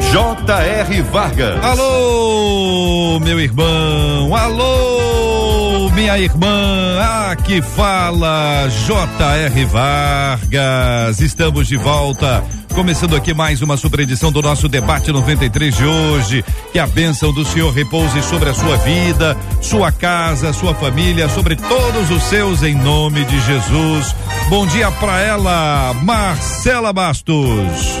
[0.00, 1.02] J.R.
[1.02, 1.64] Vargas.
[1.64, 4.34] Alô, meu irmão.
[4.34, 6.98] Alô, minha irmã.
[7.30, 9.64] Aqui fala J.R.
[9.66, 11.20] Vargas.
[11.20, 12.42] Estamos de volta
[12.80, 16.42] Começando aqui mais uma super edição do nosso debate 93 de hoje.
[16.72, 21.56] Que a bênção do Senhor repouse sobre a sua vida, sua casa, sua família, sobre
[21.56, 24.16] todos os seus, em nome de Jesus.
[24.48, 28.00] Bom dia para ela, Marcela Bastos.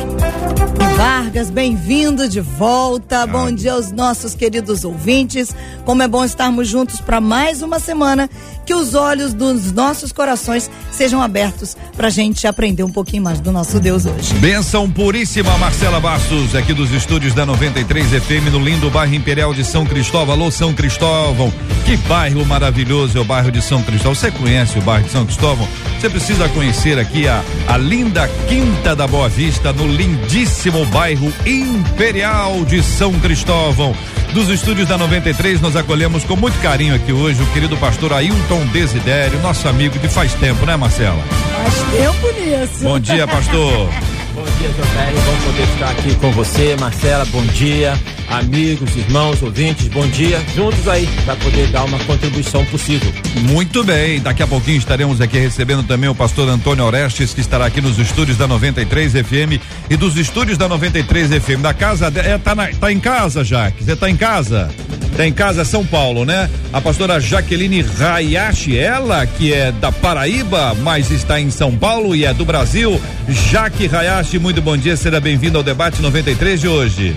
[1.00, 3.22] Vargas, bem-vindo de volta.
[3.22, 3.26] Ah.
[3.26, 5.48] Bom dia aos nossos queridos ouvintes.
[5.86, 8.28] Como é bom estarmos juntos para mais uma semana
[8.66, 13.40] que os olhos dos nossos corações sejam abertos para a gente aprender um pouquinho mais
[13.40, 14.34] do nosso Deus hoje.
[14.34, 19.64] Benção puríssima, Marcela Bastos, aqui dos estúdios da 93 FM no lindo bairro Imperial de
[19.64, 20.32] São Cristóvão.
[20.32, 21.52] Alô, São Cristóvão,
[21.84, 24.14] que bairro maravilhoso é o bairro de São Cristóvão.
[24.14, 25.66] Você conhece o bairro de São Cristóvão?
[25.98, 32.64] Você precisa conhecer aqui a, a linda Quinta da Boa Vista, no lindíssimo bairro Imperial
[32.64, 33.92] de São Cristóvão
[34.32, 38.64] dos estúdios da 93, nós acolhemos com muito carinho aqui hoje o querido pastor Ailton
[38.66, 41.20] Desidério, nosso amigo de faz tempo, né, Marcela?
[41.24, 42.84] Faz tempo nisso.
[42.84, 43.90] Bom dia, pastor.
[44.40, 45.12] bom dia, José.
[45.26, 47.24] Vamos poder estar aqui com você, Marcela.
[47.26, 47.94] Bom dia
[48.30, 50.40] amigos, irmãos, ouvintes, bom dia.
[50.54, 53.12] Juntos aí para poder dar uma contribuição possível.
[53.42, 57.66] Muito bem, daqui a pouquinho estaremos aqui recebendo também o pastor Antônio Orestes, que estará
[57.66, 61.60] aqui nos estúdios da 93 FM e dos estúdios da 93 FM.
[61.60, 63.82] Da casa, é, tá, na, tá em casa, Jaque?
[63.82, 64.70] Você tá em casa?
[65.16, 66.48] Tá em casa, São Paulo, né?
[66.72, 72.24] A pastora Jaqueline Rayashi, ela que é da Paraíba, mas está em São Paulo e
[72.24, 73.00] é do Brasil.
[73.28, 77.16] Jaque Rayashi, muito bom dia, seja bem-vindo ao debate 93 de hoje.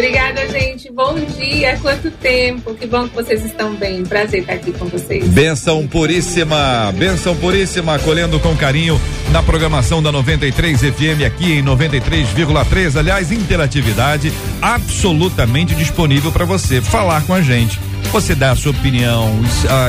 [0.00, 0.90] Obrigada, gente.
[0.90, 1.76] Bom dia.
[1.76, 2.74] Quanto tempo.
[2.74, 4.02] Que bom que vocês estão bem.
[4.02, 5.28] Prazer estar aqui com vocês.
[5.28, 6.90] Benção puríssima.
[6.96, 7.96] Benção puríssima.
[7.96, 8.98] Acolhendo com carinho
[9.30, 12.98] na programação da 93 FM aqui em 93,3.
[12.98, 17.78] Aliás, interatividade absolutamente disponível para você falar com a gente
[18.10, 19.30] você dar a sua opinião,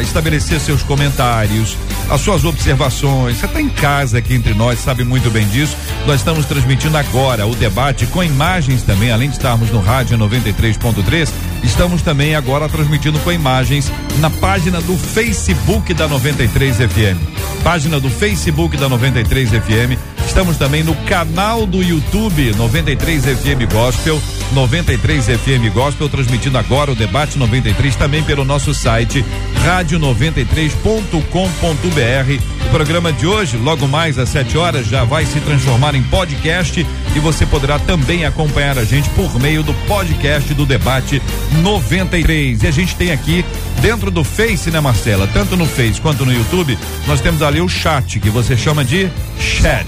[0.02, 1.76] estabelecer seus comentários,
[2.10, 3.38] as suas observações.
[3.38, 5.76] Você está em casa aqui entre nós, sabe muito bem disso.
[6.06, 11.30] Nós estamos transmitindo agora o debate com imagens também, além de estarmos no rádio 93.3,
[11.64, 17.20] estamos também agora transmitindo com imagens na página do Facebook da 93 FM.
[17.64, 19.98] Página do Facebook da 93 FM.
[20.26, 24.22] Estamos também no canal do YouTube 93 FM Gospel
[24.54, 29.24] 93 FM Gospel, transmitindo agora o debate 93 também pelo nosso site
[29.66, 32.66] rádio93.com.br.
[32.66, 36.86] O programa de hoje, logo mais às 7 horas, já vai se transformar em podcast
[37.16, 41.22] e você poderá também acompanhar a gente por meio do podcast do debate
[41.62, 42.64] 93.
[42.64, 43.44] E a gente tem aqui
[43.82, 45.28] dentro do Face, né, Marcela?
[45.28, 49.10] Tanto no Face quanto no YouTube, nós temos ali o chat que você chama de
[49.40, 49.88] chat.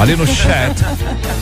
[0.00, 0.82] Ali no chat,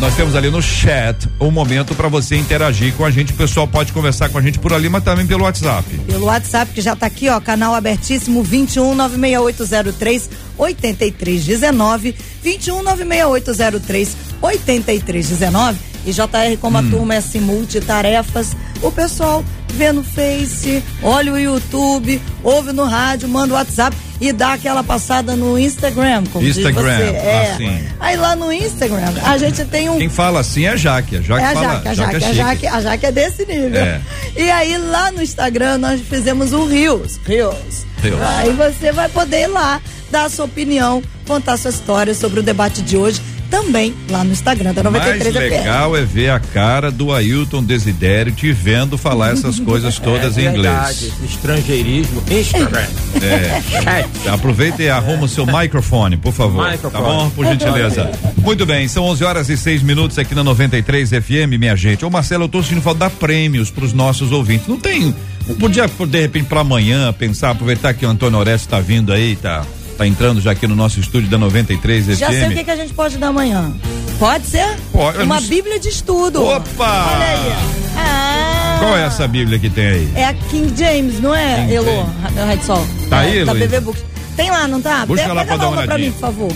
[0.01, 3.33] nós temos ali no chat um momento para você interagir com a gente.
[3.33, 5.89] O pessoal pode conversar com a gente por ali, mas também pelo WhatsApp.
[5.99, 12.15] Pelo WhatsApp, que já está aqui, ó, canal abertíssimo 21 96803 8319.
[12.43, 15.79] 21 96803 8319.
[16.07, 16.81] E JR, como hum.
[16.81, 22.85] a turma é assim, multitarefas, o pessoal vê no Face, olha o YouTube, ouve no
[22.85, 27.17] rádio, manda o WhatsApp e dá aquela passada no Instagram, como Instagram, diz você.
[27.17, 27.53] É.
[27.53, 27.89] Assim.
[28.01, 29.99] Aí lá no Instagram, a gente tem um.
[29.99, 31.17] Quem fala assim é a Jaque.
[31.17, 33.13] A Jaque, é a fala, Jaque, a Jaque, Jaque, é a, Jaque a Jaque é
[33.13, 33.81] desse nível.
[33.81, 34.01] É.
[34.37, 37.21] E aí lá no Instagram nós fizemos o Rios.
[37.25, 37.87] Rios.
[38.03, 38.21] Rios.
[38.21, 39.81] Aí você vai poder ir lá,
[40.11, 43.21] dar a sua opinião, contar a sua história sobre o debate de hoje
[43.51, 48.33] também lá no Instagram da 93 Mais legal é ver a cara do Ailton Desidério
[48.33, 51.31] te vendo falar essas coisas todas é, em verdade, inglês.
[51.31, 52.87] Estrangeirismo, Instagram.
[53.23, 54.29] É.
[54.31, 56.65] Aproveita e arruma o seu microfone, por favor.
[56.65, 57.03] Tá microfone.
[57.03, 57.31] Tá bom?
[57.31, 58.11] Por gentileza.
[58.37, 62.05] Muito bem, são 11 horas e 6 minutos aqui na 93 FM, minha gente.
[62.05, 64.67] Ô Marcelo, eu tô sentindo falta dar prêmios pros nossos ouvintes.
[64.67, 65.15] Não tem.
[65.59, 69.65] Podia, de repente, para amanhã, pensar, aproveitar que o Antônio Orestes tá vindo aí, tá
[69.99, 72.19] tá entrando já aqui no nosso estúdio da 93 FM.
[72.19, 73.75] Já sei o que, que a gente pode dar amanhã.
[74.17, 74.77] Pode ser?
[74.93, 75.19] Pode.
[75.19, 76.41] Uma Bíblia de estudo.
[76.41, 77.15] Opa!
[77.15, 77.53] Olha aí.
[77.97, 78.77] Ah.
[78.79, 80.13] Qual é essa Bíblia que tem aí?
[80.15, 82.05] É a King James, não é, King Elô?
[82.47, 82.87] Red Sol.
[83.11, 84.05] Tá é, aí, Da BB Books.
[84.37, 85.05] Tem lá, não tá?
[85.05, 86.53] Busca lá pra dar uma pra mim, por favor.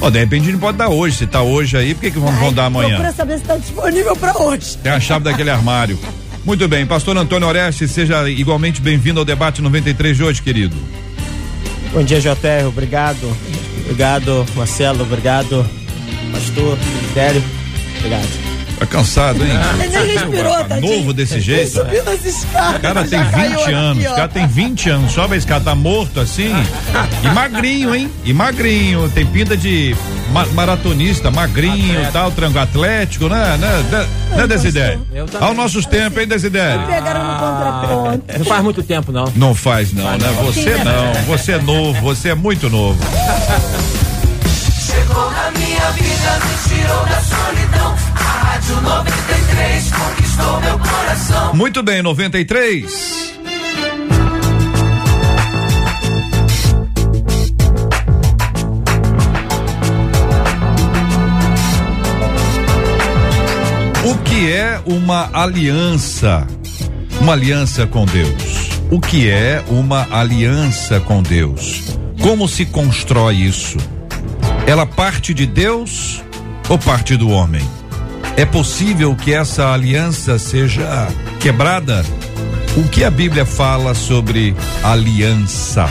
[0.00, 1.16] Oh, de repente a gente pode dar hoje.
[1.16, 2.90] Se tá hoje aí, por que, que vão, Ai, vão dar amanhã?
[2.90, 4.76] Procura saber se tá disponível pra hoje.
[4.78, 5.98] Tem a chave daquele armário.
[6.44, 10.76] Muito bem, pastor Antônio Oreste, seja igualmente bem-vindo ao debate 93 de hoje, querido.
[11.94, 13.32] Bom dia, JR, obrigado.
[13.84, 15.64] Obrigado, Marcelo, obrigado,
[16.32, 17.40] pastor, ministério.
[17.98, 18.43] Obrigado.
[18.78, 19.50] Tá cansado, hein?
[19.82, 21.70] Ele respirou, tá Novo desse jeito.
[21.70, 22.76] Subindo as escadas.
[22.76, 26.20] O cara tem 20 anos, o cara tem 20 anos, sobe a escada, tá morto
[26.20, 26.52] assim.
[27.22, 28.10] E magrinho, hein?
[28.24, 29.94] E magrinho, tem pinta de
[30.32, 33.56] ma maratonista, magrinho e tal, trango atlético, né?
[33.56, 35.06] Né, né, né Desidério?
[35.40, 36.86] Aos nossos tempos, hein, Desidério?
[36.86, 38.38] Pegaram no contraponto.
[38.38, 39.32] Não faz muito tempo, não.
[39.36, 40.28] Não faz, não, né?
[40.44, 42.98] Você não, você é novo, você é muito novo.
[44.80, 48.03] Chegou na minha vida, me tirou da solidão.
[48.64, 51.54] Rádio 93 conquistou meu coração.
[51.54, 53.34] Muito bem, 93.
[64.02, 66.46] O que é uma aliança?
[67.20, 68.70] Uma aliança com Deus.
[68.90, 71.98] O que é uma aliança com Deus?
[72.18, 73.76] Como se constrói isso?
[74.66, 76.22] Ela parte de Deus
[76.70, 77.62] ou parte do homem?
[78.36, 81.06] É possível que essa aliança seja
[81.38, 82.04] quebrada?
[82.76, 85.88] O que a Bíblia fala sobre aliança?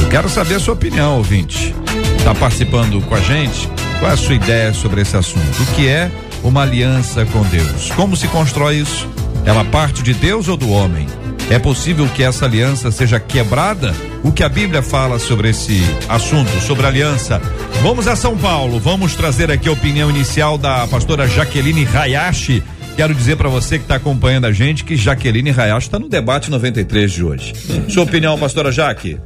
[0.00, 1.74] Eu quero saber a sua opinião, ouvinte.
[2.18, 3.68] Está participando com a gente?
[3.98, 5.60] Qual é a sua ideia sobre esse assunto?
[5.60, 6.08] O que é
[6.44, 7.90] uma aliança com Deus?
[7.96, 9.08] Como se constrói isso?
[9.44, 11.08] Ela parte de Deus ou do homem?
[11.52, 13.94] É possível que essa aliança seja quebrada?
[14.24, 17.42] O que a Bíblia fala sobre esse assunto, sobre aliança?
[17.82, 22.62] Vamos a São Paulo, vamos trazer aqui a opinião inicial da pastora Jaqueline Hayashi.
[22.96, 26.50] Quero dizer para você que está acompanhando a gente que Jaqueline Hayashi está no debate
[26.50, 27.52] 93 de hoje.
[27.86, 29.20] Sua opinião, pastora Jaque?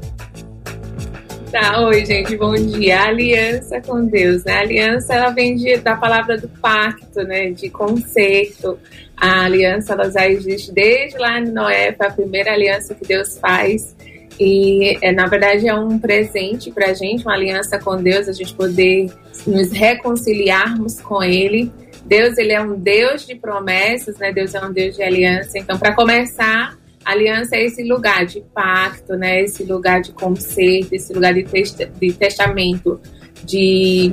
[1.58, 3.04] Tá, oi gente, bom dia.
[3.04, 4.56] Aliança com Deus, né?
[4.56, 7.50] A aliança ela vem de, da palavra do pacto, né?
[7.50, 8.78] De conserto.
[9.16, 13.38] A aliança ela já existe desde lá em Noé, foi a primeira aliança que Deus
[13.38, 13.96] faz.
[14.38, 18.34] E é, na verdade é um presente para a gente, uma aliança com Deus, a
[18.34, 19.10] gente poder
[19.46, 21.72] nos reconciliarmos com Ele.
[22.04, 24.30] Deus ele é um Deus de promessas, né?
[24.30, 25.58] Deus é um Deus de aliança.
[25.58, 26.76] Então, para começar,
[27.12, 29.42] aliança é esse lugar de pacto, né?
[29.42, 33.00] Esse lugar de conserto, esse lugar de, testa, de testamento,
[33.44, 34.12] de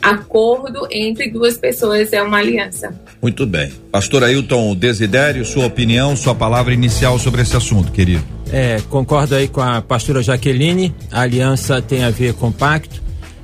[0.00, 2.92] acordo entre duas pessoas, é uma aliança.
[3.20, 3.70] Muito bem.
[3.90, 8.24] Pastor Ailton Desidério, sua opinião, sua palavra inicial sobre esse assunto, querido.
[8.50, 10.94] É, concordo aí com a pastora Jaqueline.
[11.10, 13.00] A aliança tem a ver com pacto,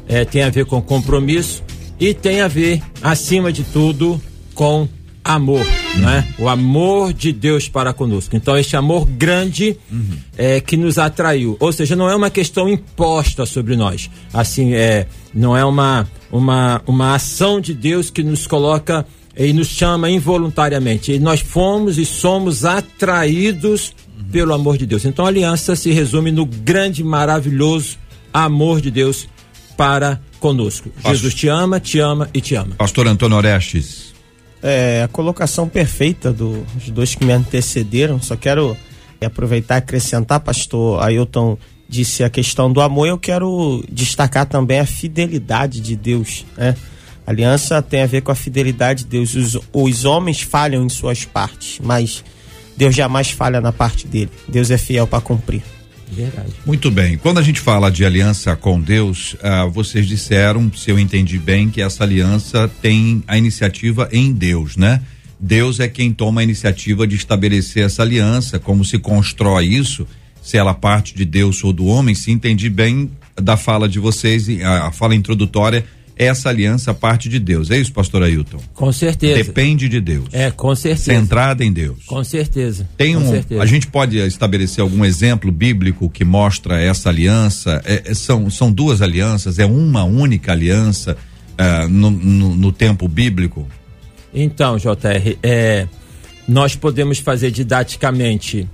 [0.08, 1.62] é, tem a ver com compromisso
[2.00, 4.20] e tem a ver, acima de tudo,
[4.54, 4.88] com
[5.28, 5.60] amor,
[5.94, 6.00] uhum.
[6.00, 6.26] né?
[6.38, 8.34] O amor de Deus para conosco.
[8.34, 10.16] Então, este amor grande uhum.
[10.38, 11.54] é, que nos atraiu.
[11.60, 14.08] Ou seja, não é uma questão imposta sobre nós.
[14.32, 19.04] Assim, é, não é uma, uma, uma ação de Deus que nos coloca
[19.36, 21.12] e nos chama involuntariamente.
[21.12, 24.30] E nós fomos e somos atraídos uhum.
[24.32, 25.04] pelo amor de Deus.
[25.04, 27.98] Então, a aliança se resume no grande, maravilhoso
[28.32, 29.28] amor de Deus
[29.76, 30.88] para conosco.
[30.88, 32.76] Pastor, Jesus te ama, te ama e te ama.
[32.76, 34.08] Pastor Antônio Orestes.
[34.62, 38.20] É, a colocação perfeita dos dois que me antecederam.
[38.20, 38.76] Só quero
[39.24, 41.58] aproveitar e acrescentar, pastor Ailton
[41.88, 46.44] disse a questão do amor, eu quero destacar também a fidelidade de Deus.
[46.56, 46.76] Né?
[47.26, 49.34] A aliança tem a ver com a fidelidade de Deus.
[49.34, 52.22] Os, os homens falham em suas partes, mas
[52.76, 54.30] Deus jamais falha na parte dele.
[54.46, 55.62] Deus é fiel para cumprir.
[56.10, 56.52] Verdade.
[56.64, 57.18] Muito bem.
[57.18, 61.68] Quando a gente fala de aliança com Deus, uh, vocês disseram, se eu entendi bem,
[61.68, 65.02] que essa aliança tem a iniciativa em Deus, né?
[65.38, 70.06] Deus é quem toma a iniciativa de estabelecer essa aliança, como se constrói isso,
[70.42, 74.48] se ela parte de Deus ou do homem, se entendi bem da fala de vocês,
[74.62, 75.84] a fala introdutória,
[76.18, 77.70] essa aliança parte de Deus.
[77.70, 78.58] É isso, pastor Ailton?
[78.74, 79.36] Com certeza.
[79.36, 80.26] Depende de Deus.
[80.32, 81.12] É, com certeza.
[81.12, 82.04] Centrada em Deus.
[82.06, 82.88] Com certeza.
[82.96, 83.62] Tem com um, certeza.
[83.62, 87.80] a gente pode estabelecer algum exemplo bíblico que mostra essa aliança?
[87.84, 89.58] É, é são, são duas alianças?
[89.58, 91.16] É uma única aliança
[91.52, 93.66] uh, no, no, no, tempo bíblico?
[94.34, 95.86] Então, JR, é,
[96.48, 98.68] nós podemos fazer didaticamente,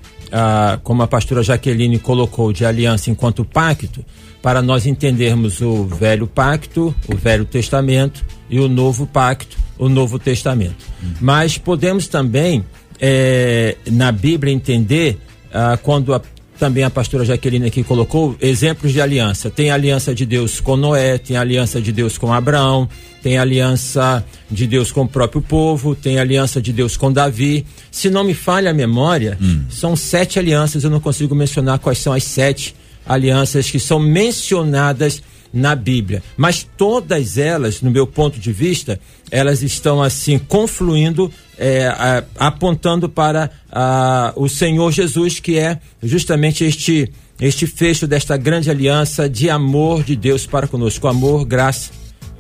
[0.83, 4.05] como a pastora Jaqueline colocou, de aliança enquanto pacto,
[4.43, 10.19] para nós entendermos o velho pacto, o velho testamento e o novo pacto, o novo
[10.19, 10.85] testamento.
[11.21, 12.65] Mas podemos também
[13.01, 15.19] é, na Bíblia entender
[15.53, 16.21] ah, quando a,
[16.59, 19.51] também a pastora Jaqueline aqui colocou exemplos de aliança.
[19.51, 22.89] Tem a aliança de Deus com Noé, tem a aliança de Deus com Abraão,
[23.23, 27.67] tem a aliança de Deus com o próprio povo, tem aliança de Deus com Davi.
[27.91, 29.65] Se não me falha a memória, hum.
[29.69, 32.75] são sete alianças, eu não consigo mencionar quais são as sete
[33.07, 35.23] alianças que são mencionadas
[35.55, 36.23] na Bíblia.
[36.37, 38.99] Mas todas elas, no meu ponto de vista,
[39.35, 46.63] elas estão assim confluindo, é, a, apontando para a, o Senhor Jesus, que é justamente
[46.63, 47.11] este,
[47.41, 51.09] este fecho desta grande aliança de amor de Deus para conosco.
[51.09, 51.91] Amor, graça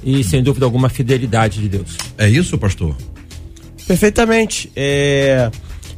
[0.05, 1.97] e, sem dúvida alguma, fidelidade de Deus.
[2.17, 2.97] É isso, pastor?
[3.89, 4.71] Perfeitamente.
[4.77, 5.51] É,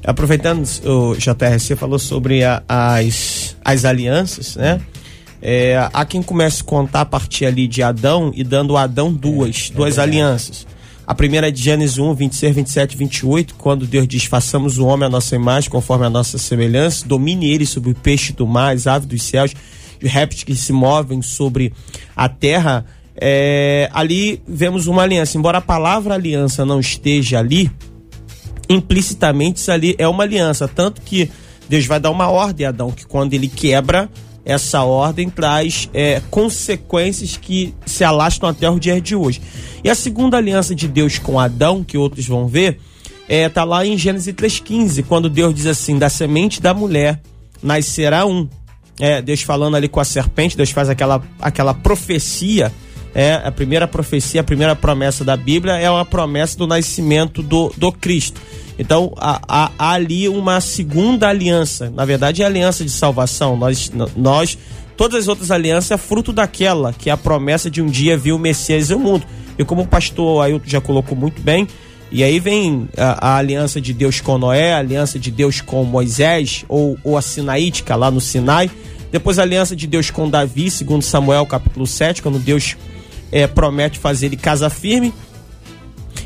[0.02, 4.80] aproveitando, o JRC falou sobre a, as, as alianças, né?
[5.42, 9.12] É, há quem comece a contar a partir ali de Adão e dando a Adão
[9.12, 10.66] duas, é, duas é alianças.
[11.06, 15.06] A primeira é de Gênesis 1, 26, 27 28, quando Deus diz: façamos o homem
[15.06, 18.88] à nossa imagem, conforme a nossa semelhança, domine ele sobre o peixe do mar, as
[18.88, 19.54] aves dos céus,
[20.02, 21.72] os répteis que se movem sobre
[22.16, 22.84] a terra.
[23.18, 25.38] É, ali vemos uma aliança.
[25.38, 27.70] Embora a palavra aliança não esteja ali,
[28.68, 30.66] implicitamente isso ali é uma aliança.
[30.66, 31.30] Tanto que
[31.68, 34.10] Deus vai dar uma ordem a Adão, que quando ele quebra
[34.46, 39.42] essa ordem, traz é, consequências que se alastram até o dia de hoje.
[39.82, 42.78] E a segunda aliança de Deus com Adão, que outros vão ver,
[43.28, 47.20] é, tá lá em Gênesis 3,15, quando Deus diz assim: da semente da mulher
[47.60, 48.48] nascerá um.
[49.00, 52.72] É, Deus falando ali com a serpente, Deus faz aquela, aquela profecia
[53.18, 57.72] é a primeira profecia, a primeira promessa da Bíblia é uma promessa do nascimento do,
[57.74, 58.38] do Cristo.
[58.78, 63.56] Então há, há, ali uma segunda aliança, na verdade é a aliança de salvação.
[63.56, 64.58] Nós, nós,
[64.98, 68.32] todas as outras alianças é fruto daquela que é a promessa de um dia vir
[68.32, 69.24] o Messias e o mundo.
[69.58, 71.66] E como o pastor Ailton já colocou muito bem,
[72.12, 75.82] e aí vem a, a, aliança de Deus com Noé, a aliança de Deus com
[75.84, 78.70] Moisés, ou, ou a Sinaítica lá no Sinai.
[79.10, 82.76] Depois a aliança de Deus com Davi, segundo Samuel capítulo 7, quando Deus
[83.30, 85.12] é, promete fazer ele casa firme.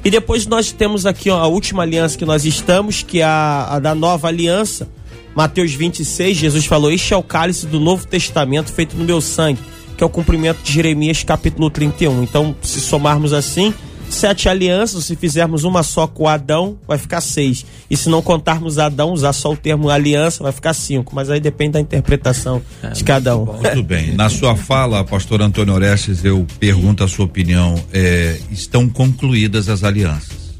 [0.04, 3.66] E depois nós temos aqui ó, a última aliança que nós estamos, que é a,
[3.71, 4.88] a da nova aliança.
[5.35, 9.61] Mateus 26, Jesus falou: Este é o cálice do Novo Testamento feito no meu sangue,
[9.97, 12.23] que é o cumprimento de Jeremias capítulo 31.
[12.23, 13.75] Então, se somarmos assim,
[14.10, 17.64] sete alianças, se fizermos uma só com Adão, vai ficar seis.
[17.88, 21.14] E se não contarmos Adão, usar só o termo aliança, vai ficar cinco.
[21.14, 23.46] Mas aí depende da interpretação é, de cada um.
[23.46, 24.14] Muito bem.
[24.14, 27.82] Na sua fala, pastor Antônio Orestes, eu pergunto a sua opinião.
[27.92, 30.50] É, estão concluídas as alianças?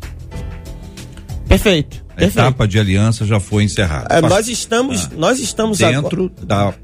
[1.49, 2.05] Perfeito.
[2.11, 2.39] A perfeito.
[2.39, 4.15] etapa de aliança já foi encerrada.
[4.15, 6.71] É, nós estamos, ah, nós estamos dentro agora...
[6.73, 6.75] da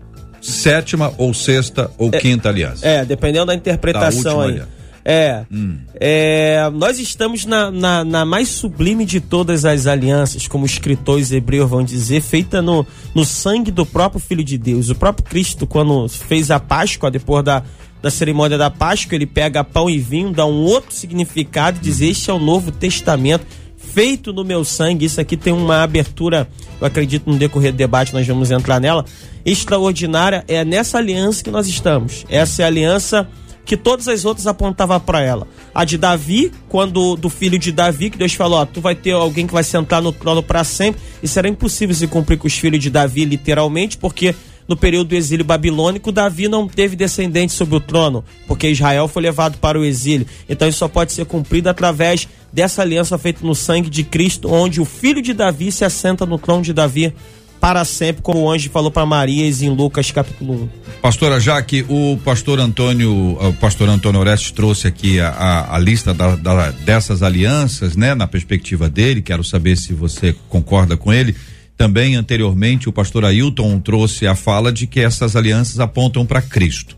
[0.40, 2.86] sétima ou sexta ou é, quinta aliança.
[2.86, 4.50] É, dependendo da interpretação da aí.
[4.50, 4.75] Aliança.
[5.08, 5.44] É.
[5.52, 5.78] Hum.
[6.00, 11.30] é nós estamos na, na, na, mais sublime de todas as alianças, como os escritores
[11.30, 12.84] hebreus vão dizer, feita no,
[13.14, 14.90] no sangue do próprio Filho de Deus.
[14.90, 17.62] O próprio Cristo, quando fez a Páscoa, depois da,
[18.02, 22.00] da cerimônia da Páscoa, ele pega pão e vinho, dá um outro significado e diz:
[22.00, 23.46] Este é o Novo Testamento
[23.76, 25.06] feito no meu sangue.
[25.06, 26.48] Isso aqui tem uma abertura,
[26.80, 29.04] eu acredito no decorrer do debate nós vamos entrar nela,
[29.44, 30.44] extraordinária.
[30.48, 32.26] É nessa aliança que nós estamos.
[32.28, 33.28] Essa é a aliança
[33.66, 35.46] que todas as outras apontavam para ela.
[35.74, 39.10] A de Davi, quando do filho de Davi, que Deus falou: ó, tu vai ter
[39.10, 41.02] alguém que vai sentar no trono para sempre.
[41.22, 44.34] Isso era impossível se cumprir com os filhos de Davi, literalmente, porque
[44.68, 49.22] no período do exílio babilônico, Davi não teve descendente sobre o trono, porque Israel foi
[49.22, 50.26] levado para o exílio.
[50.48, 54.80] Então isso só pode ser cumprido através dessa aliança feita no sangue de Cristo, onde
[54.80, 57.12] o filho de Davi se assenta no trono de Davi
[57.60, 60.68] para sempre, como o anjo falou para Marias em Lucas capítulo 1.
[61.00, 66.12] Pastora Jaque, o pastor Antônio, o pastor Antônio Orestes trouxe aqui a, a, a lista
[66.12, 71.34] da, da, dessas alianças, né, na perspectiva dele, quero saber se você concorda com ele.
[71.76, 76.96] Também anteriormente o pastor Ailton trouxe a fala de que essas alianças apontam para Cristo.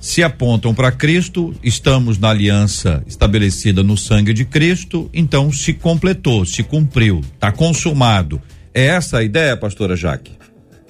[0.00, 6.44] Se apontam para Cristo, estamos na aliança estabelecida no sangue de Cristo, então se completou,
[6.44, 8.40] se cumpriu, está consumado.
[8.78, 10.38] É essa a ideia, pastora Jaque?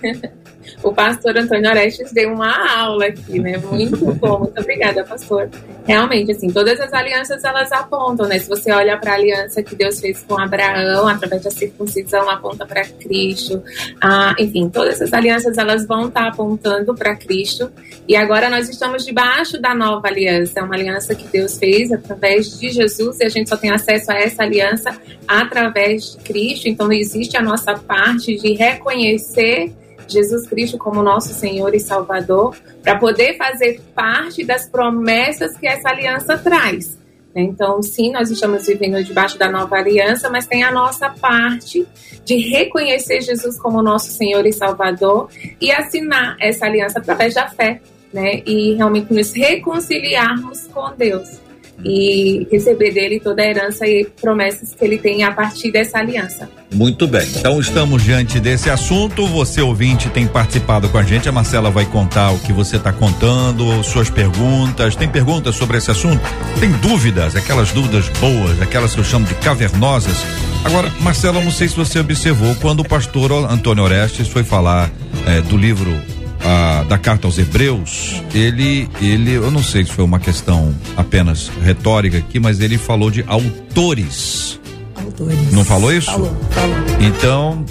[0.82, 3.58] o pastor Antônio Orestes deu uma aula aqui, né?
[3.58, 5.48] Muito bom, muito obrigada, pastor.
[5.86, 8.38] Realmente, assim, todas as alianças elas apontam, né?
[8.38, 12.66] Se você olha para a aliança que Deus fez com Abraão, através da circuncisão, aponta
[12.66, 13.62] para Cristo.
[14.00, 17.70] Ah, enfim, todas as alianças elas vão estar tá apontando para Cristo.
[18.06, 22.58] E agora nós estamos debaixo da nova aliança, é uma aliança que Deus fez através
[22.58, 24.96] de Jesus e a gente só tem acesso a essa aliança
[25.26, 26.68] através de Cristo.
[26.68, 29.72] Então, existe a nossa parte de reconhecer
[30.08, 35.90] Jesus Cristo como nosso Senhor e Salvador, para poder fazer parte das promessas que essa
[35.90, 36.98] aliança traz.
[37.34, 37.42] Né?
[37.42, 41.86] Então, sim, nós estamos vivendo debaixo da nova aliança, mas tem a nossa parte
[42.24, 45.28] de reconhecer Jesus como nosso Senhor e Salvador
[45.60, 47.80] e assinar essa aliança através da fé,
[48.12, 48.42] né?
[48.44, 51.47] E realmente nos reconciliarmos com Deus.
[51.84, 56.48] E receber dele toda a herança e promessas que ele tem a partir dessa aliança.
[56.72, 57.26] Muito bem.
[57.36, 59.26] Então estamos diante desse assunto.
[59.26, 61.28] Você ouvinte tem participado com a gente.
[61.28, 64.96] A Marcela vai contar o que você está contando, suas perguntas.
[64.96, 66.20] Tem perguntas sobre esse assunto?
[66.60, 67.36] Tem dúvidas?
[67.36, 70.24] Aquelas dúvidas boas, aquelas que eu chamo de cavernosas.
[70.64, 74.90] Agora, Marcela, não sei se você observou quando o pastor Antônio Orestes foi falar
[75.26, 75.96] eh, do livro
[76.44, 81.50] a, da carta aos Hebreus, ele, ele, eu não sei se foi uma questão apenas
[81.62, 84.60] retórica aqui, mas ele falou de autores.
[84.96, 85.52] Autores.
[85.52, 86.10] Não falou isso?
[86.10, 86.76] Falou, falou.
[87.00, 87.64] Então,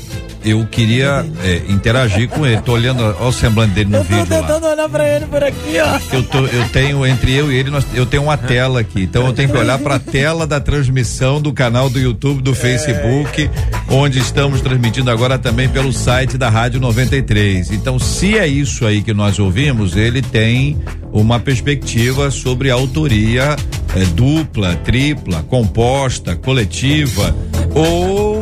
[0.49, 2.61] eu queria é, interagir com ele.
[2.61, 4.41] Tô olhando ó, o semblante dele no Eu tô vídeo lá.
[4.41, 6.15] tentando olhar pra ele por aqui, ó.
[6.15, 9.03] Eu, tô, eu tenho, entre eu e ele, nós, eu tenho uma tela aqui.
[9.03, 12.53] Então eu tenho que olhar para a tela da transmissão do canal do YouTube, do
[12.53, 13.49] Facebook,
[13.89, 17.71] onde estamos transmitindo agora também pelo site da Rádio 93.
[17.71, 20.77] Então, se é isso aí que nós ouvimos, ele tem
[21.11, 23.55] uma perspectiva sobre a autoria
[23.95, 27.35] eh, dupla, tripla, composta, coletiva.
[27.73, 28.37] Ou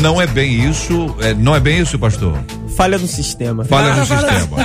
[0.00, 1.14] não é bem isso?
[1.20, 2.38] eh, não é bem isso, pastor?
[2.76, 3.64] Falha no sistema.
[3.64, 4.56] Falha no sistema.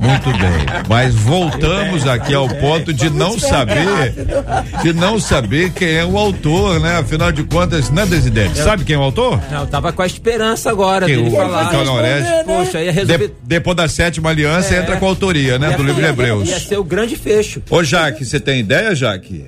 [0.00, 0.66] Muito bem.
[0.88, 4.14] Mas voltamos aqui ao ponto de não saber,
[4.82, 6.98] de não saber quem é o autor, né?
[6.98, 8.58] Afinal de contas, né, Desidete?
[8.58, 9.40] Sabe quem é o autor?
[9.50, 11.16] Não, eu tava com a esperança agora Quem?
[11.16, 11.74] dele O falar.
[11.92, 12.32] Orestes?
[12.44, 13.28] Poxa, ia resolver.
[13.28, 15.70] De- depois da sétima aliança, entra com a autoria, né?
[15.76, 16.48] Do livro de Ia Hebreus.
[16.68, 17.62] ser o grande fecho.
[17.70, 19.44] Ô, Jaque, você tem ideia, Jaque?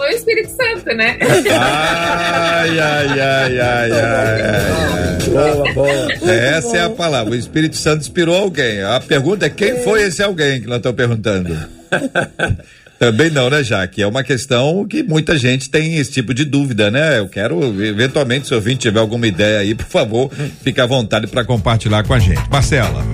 [0.00, 1.18] Foi o Espírito Santo, né?
[1.20, 5.28] Ai, ai, ai, ai, ai, ai.
[5.28, 6.32] Boa, boa.
[6.32, 7.34] Essa é a palavra.
[7.34, 8.82] O Espírito Santo inspirou alguém.
[8.82, 11.54] A pergunta é quem foi esse alguém que nós estamos perguntando?
[12.98, 14.00] Também não, né, Jaque?
[14.00, 17.18] É uma questão que muita gente tem esse tipo de dúvida, né?
[17.18, 20.30] Eu quero, eventualmente, se o ouvinte tiver alguma ideia aí, por favor,
[20.62, 22.48] fique à vontade para compartilhar com a gente.
[22.50, 23.04] Marcela.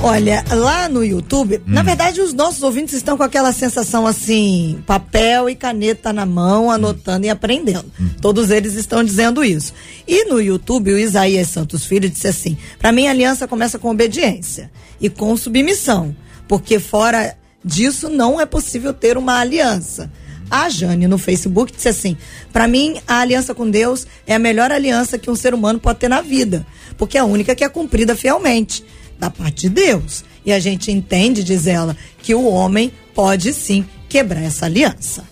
[0.00, 5.48] Olha, lá no YouTube, na verdade, os nossos ouvintes estão com aquela sensação assim, papel
[5.48, 7.90] e caneta na mão, anotando e aprendendo.
[8.20, 9.72] Todos eles estão dizendo isso.
[10.06, 13.90] E no YouTube, o Isaías Santos Filho disse assim: para mim, a aliança começa com
[13.90, 16.14] obediência e com submissão,
[16.46, 20.10] porque fora disso não é possível ter uma aliança.
[20.48, 22.16] A Jane no Facebook disse assim:
[22.52, 25.98] para mim, a aliança com Deus é a melhor aliança que um ser humano pode
[25.98, 26.64] ter na vida,
[26.96, 28.84] porque é a única que é cumprida fielmente
[29.18, 30.24] da parte de Deus.
[30.44, 35.24] E a gente entende, diz ela, que o homem pode sim quebrar essa aliança.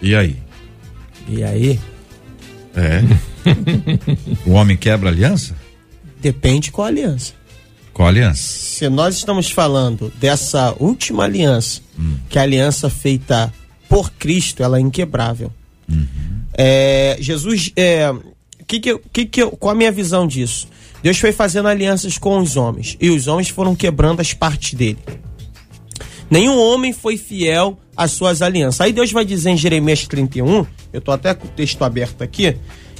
[0.00, 0.36] E aí?
[1.28, 1.78] E aí?
[2.74, 3.02] É.
[4.46, 5.54] o homem quebra a aliança?
[6.20, 7.32] Depende qual aliança.
[7.92, 8.42] Qual aliança?
[8.42, 11.80] Se nós estamos falando dessa última aliança,
[12.28, 13.52] que é a aliança feita
[13.88, 15.52] por Cristo, ela é inquebrável.
[16.56, 18.12] É, Jesus, é,
[18.66, 20.66] que que, eu- que que eu- qual a minha visão disso?
[21.04, 24.96] Deus foi fazendo alianças com os homens e os homens foram quebrando as partes dele.
[26.30, 28.80] Nenhum homem foi fiel às suas alianças.
[28.80, 30.64] Aí Deus vai dizer em Jeremias 31,
[30.94, 32.56] eu estou até com o texto aberto aqui,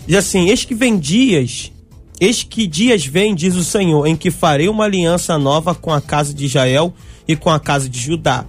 [0.07, 1.73] diz assim: Eis que vem dias,
[2.21, 5.99] eis que dias vem, diz o Senhor, em que farei uma aliança nova com a
[5.99, 6.93] casa de Israel
[7.27, 8.45] e com a casa de Judá.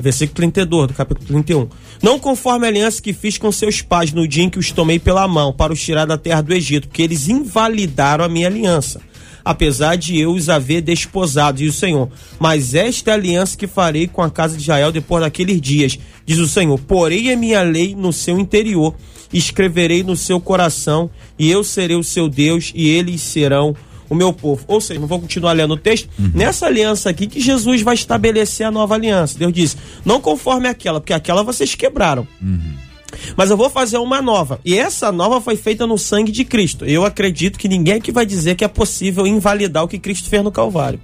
[0.00, 1.68] Versículo 32 do capítulo 31.
[2.02, 4.98] Não conforme a aliança que fiz com seus pais no dia em que os tomei
[4.98, 9.00] pela mão para os tirar da terra do Egito, porque eles invalidaram a minha aliança
[9.48, 12.10] apesar de eu os haver desposado, diz o Senhor.
[12.38, 15.98] Mas esta é a aliança que farei com a casa de Israel depois daqueles dias,
[16.26, 16.78] diz o Senhor.
[16.80, 18.94] Porei a minha lei no seu interior,
[19.32, 23.74] escreverei no seu coração, e eu serei o seu Deus, e eles serão
[24.08, 24.64] o meu povo.
[24.66, 26.08] Ou seja, não vou continuar lendo o texto.
[26.34, 29.38] Nessa aliança aqui que Jesus vai estabelecer a nova aliança.
[29.38, 32.26] Deus diz: não conforme aquela, porque aquela vocês quebraram.
[33.36, 34.60] Mas eu vou fazer uma nova.
[34.64, 36.84] E essa nova foi feita no sangue de Cristo.
[36.84, 40.42] Eu acredito que ninguém aqui vai dizer que é possível invalidar o que Cristo fez
[40.44, 41.00] no Calvário.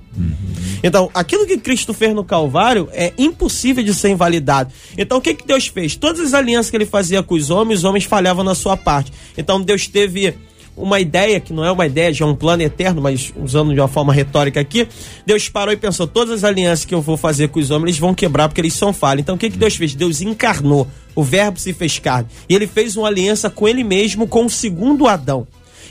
[0.82, 4.72] Então, aquilo que Cristo fez no Calvário é impossível de ser invalidado.
[4.98, 5.96] Então, o que, que Deus fez?
[5.96, 9.10] Todas as alianças que ele fazia com os homens, os homens falhavam na sua parte.
[9.36, 10.34] Então, Deus teve
[10.76, 13.88] uma ideia, que não é uma ideia de um plano eterno, mas usando de uma
[13.88, 14.88] forma retórica aqui,
[15.24, 17.98] Deus parou e pensou: todas as alianças que eu vou fazer com os homens, eles
[17.98, 19.22] vão quebrar porque eles são falhos.
[19.22, 19.94] Então o que, que Deus fez?
[19.94, 22.28] Deus encarnou, o Verbo se fez carne.
[22.48, 25.46] E ele fez uma aliança com ele mesmo, com o segundo Adão.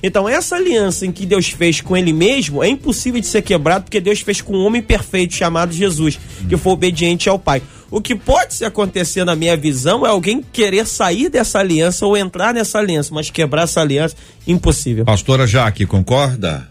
[0.06, 3.86] Então, essa aliança em que Deus fez com ele mesmo é impossível de ser quebrado
[3.86, 7.62] porque Deus fez com um homem perfeito chamado Jesus, que foi obediente ao Pai.
[7.90, 12.18] O que pode se acontecer na minha visão é alguém querer sair dessa aliança ou
[12.18, 15.06] entrar nessa aliança, mas quebrar essa aliança, impossível.
[15.06, 16.68] Pastora Jaque, concorda?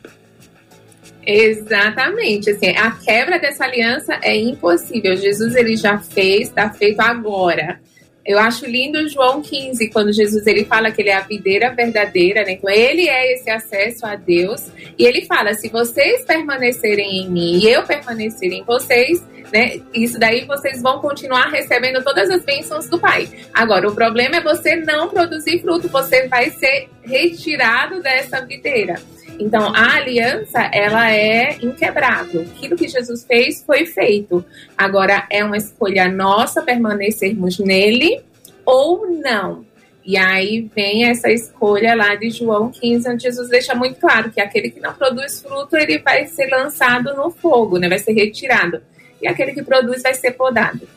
[1.25, 5.17] Exatamente, assim, a quebra dessa aliança é impossível.
[5.17, 7.81] Jesus ele já fez, está feito agora.
[8.25, 12.45] Eu acho lindo João 15, quando Jesus ele fala que ele é a videira verdadeira,
[12.45, 12.53] né?
[12.53, 14.71] Então ele é esse acesso a Deus.
[14.97, 19.81] E ele fala: se vocês permanecerem em mim e eu permanecer em vocês, né?
[19.93, 23.29] Isso daí vocês vão continuar recebendo todas as bênçãos do Pai.
[23.53, 28.95] Agora, o problema é você não produzir fruto, você vai ser retirado dessa videira.
[29.43, 32.43] Então, a aliança, ela é inquebrável.
[32.43, 34.45] Aquilo que Jesus fez foi feito.
[34.79, 38.21] Agora, é uma escolha nossa permanecermos nele
[38.65, 39.65] ou não.
[40.05, 44.41] E aí vem essa escolha lá de João 15, onde Jesus deixa muito claro que
[44.41, 47.89] aquele que não produz fruto, ele vai ser lançado no fogo, né?
[47.89, 48.81] Vai ser retirado.
[49.21, 50.89] E aquele que produz vai ser podado.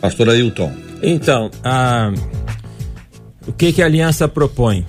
[0.00, 0.72] Pastor Ailton.
[1.02, 2.12] Então, a,
[3.46, 4.86] o que, que a aliança propõe?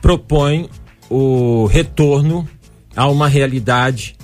[0.00, 0.68] Propõe
[1.10, 2.48] o retorno
[2.94, 4.16] a uma realidade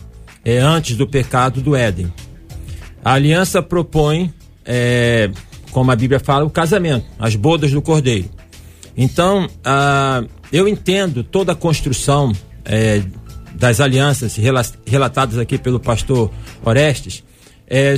[0.45, 2.13] é, antes do pecado do Éden.
[3.05, 4.33] A aliança propõe,
[4.65, 5.31] é,
[5.71, 8.31] como a Bíblia fala, o casamento, as bodas do cordeiro.
[8.97, 12.33] Então, ah, eu entendo toda a construção
[12.65, 13.03] é,
[13.55, 14.37] das alianças
[14.87, 16.31] relatadas aqui pelo pastor
[16.65, 17.25] Orestes,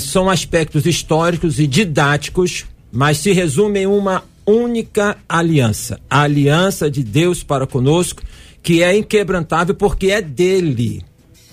[0.01, 7.03] são aspectos históricos e didáticos, mas se resume em uma única aliança a aliança de
[7.03, 8.23] Deus para conosco
[8.65, 11.03] que é inquebrantável porque é dele,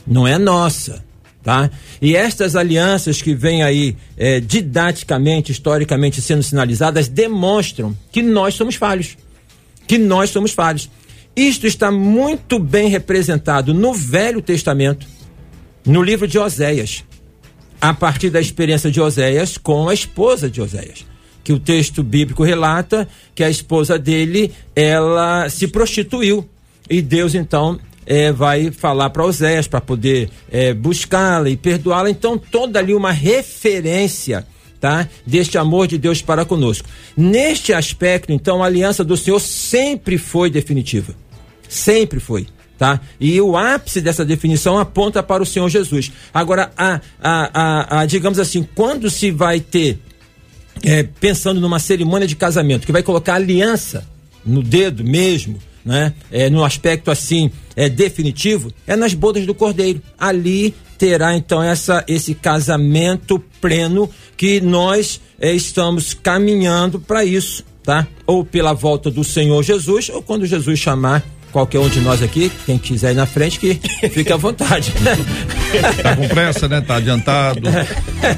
[0.07, 1.03] não é nossa.
[1.43, 1.69] Tá?
[2.01, 8.75] E estas alianças que vêm aí é, didaticamente, historicamente sendo sinalizadas, demonstram que nós somos
[8.75, 9.17] falhos.
[9.87, 10.89] Que nós somos falhos.
[11.35, 15.05] Isto está muito bem representado no Velho Testamento,
[15.85, 17.03] no livro de Oséias,
[17.81, 21.05] a partir da experiência de Oséias com a esposa de Oséias.
[21.43, 26.47] Que o texto bíblico relata que a esposa dele, ela se prostituiu
[26.91, 32.09] e Deus então é, vai falar para Oséias para poder é, buscá-la e perdoá-la.
[32.09, 34.45] Então, toda ali uma referência
[34.79, 35.07] tá?
[35.25, 36.89] deste amor de Deus para conosco.
[37.15, 41.15] Neste aspecto, então, a aliança do Senhor sempre foi definitiva.
[41.69, 42.47] Sempre foi.
[42.77, 42.99] Tá?
[43.19, 46.11] E o ápice dessa definição aponta para o Senhor Jesus.
[46.33, 49.99] Agora, a, a, a, a digamos assim, quando se vai ter,
[50.83, 54.09] é, pensando numa cerimônia de casamento, que vai colocar aliança
[54.43, 56.13] no dedo mesmo, né?
[56.31, 60.01] É, no aspecto assim é definitivo, é nas bodas do Cordeiro.
[60.17, 68.07] Ali terá então essa esse casamento pleno que nós é, estamos caminhando para isso, tá?
[68.25, 72.51] Ou pela volta do Senhor Jesus, ou quando Jesus chamar qualquer um de nós aqui,
[72.65, 73.75] quem quiser ir na frente, que
[74.09, 74.93] fique à vontade.
[76.01, 76.81] tá com pressa, né?
[76.81, 77.61] Tá adiantado.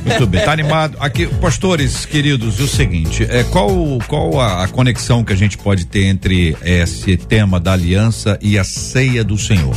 [0.06, 0.98] Muito bem, tá animado.
[1.00, 3.70] Aqui, pastores queridos, o seguinte, é, qual,
[4.08, 8.58] qual a, a conexão que a gente pode ter entre esse tema da aliança e
[8.58, 9.76] a ceia do Senhor?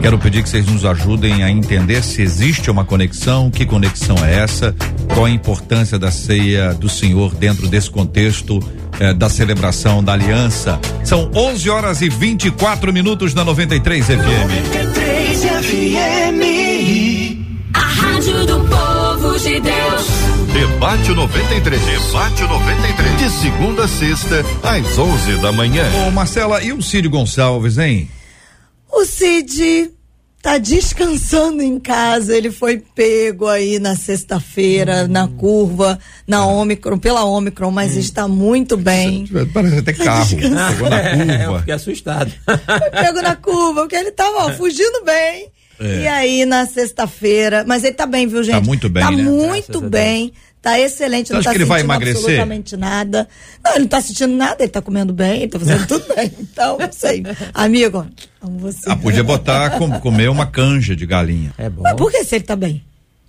[0.00, 4.40] Quero pedir que vocês nos ajudem a entender se existe uma conexão, que conexão é
[4.40, 4.74] essa,
[5.14, 8.60] qual a importância da ceia do Senhor dentro desse contexto
[9.00, 10.80] eh, da celebração da aliança.
[11.04, 14.18] São 11 horas e 24 minutos na 93 FM.
[14.18, 16.42] 93 FM.
[17.74, 20.06] A Rádio do Povo de Deus.
[20.52, 21.80] Debate 93.
[21.80, 23.18] Debate 93.
[23.18, 25.84] De segunda a sexta, às 11 da manhã.
[26.06, 28.08] Ô, Marcela, e o Círio Gonçalves, hein?
[28.92, 29.90] O Cid
[30.42, 32.36] tá descansando em casa.
[32.36, 38.76] Ele foi pego aí na sexta-feira, na curva, na Ômicron, pela Ômicron, mas está muito
[38.76, 39.24] bem.
[39.54, 40.36] Parece até carro.
[40.36, 40.50] Pegou
[40.90, 41.58] na É, eu curva.
[41.60, 42.32] fiquei assustado.
[42.44, 45.48] Foi pego na curva, porque ele tava ó, fugindo bem.
[45.80, 46.02] É.
[46.02, 47.64] E aí, na sexta-feira.
[47.66, 48.54] Mas ele tá bem, viu, gente?
[48.54, 49.22] Tá muito bem, Tá né?
[49.22, 50.32] muito Graças bem.
[50.62, 52.16] Tá excelente, Você não acha tá que ele vai emagrecer?
[52.22, 53.28] absolutamente nada.
[53.64, 56.32] Não, ele não tá sentindo nada, ele tá comendo bem, ele tá fazendo tudo bem.
[56.38, 57.24] Então, não sei.
[57.52, 58.06] Amigo,
[58.40, 58.88] amo você.
[58.88, 61.52] Ah, podia botar, com, comer uma canja de galinha.
[61.58, 61.82] É bom.
[61.82, 62.80] Mas por que se ele tá bem?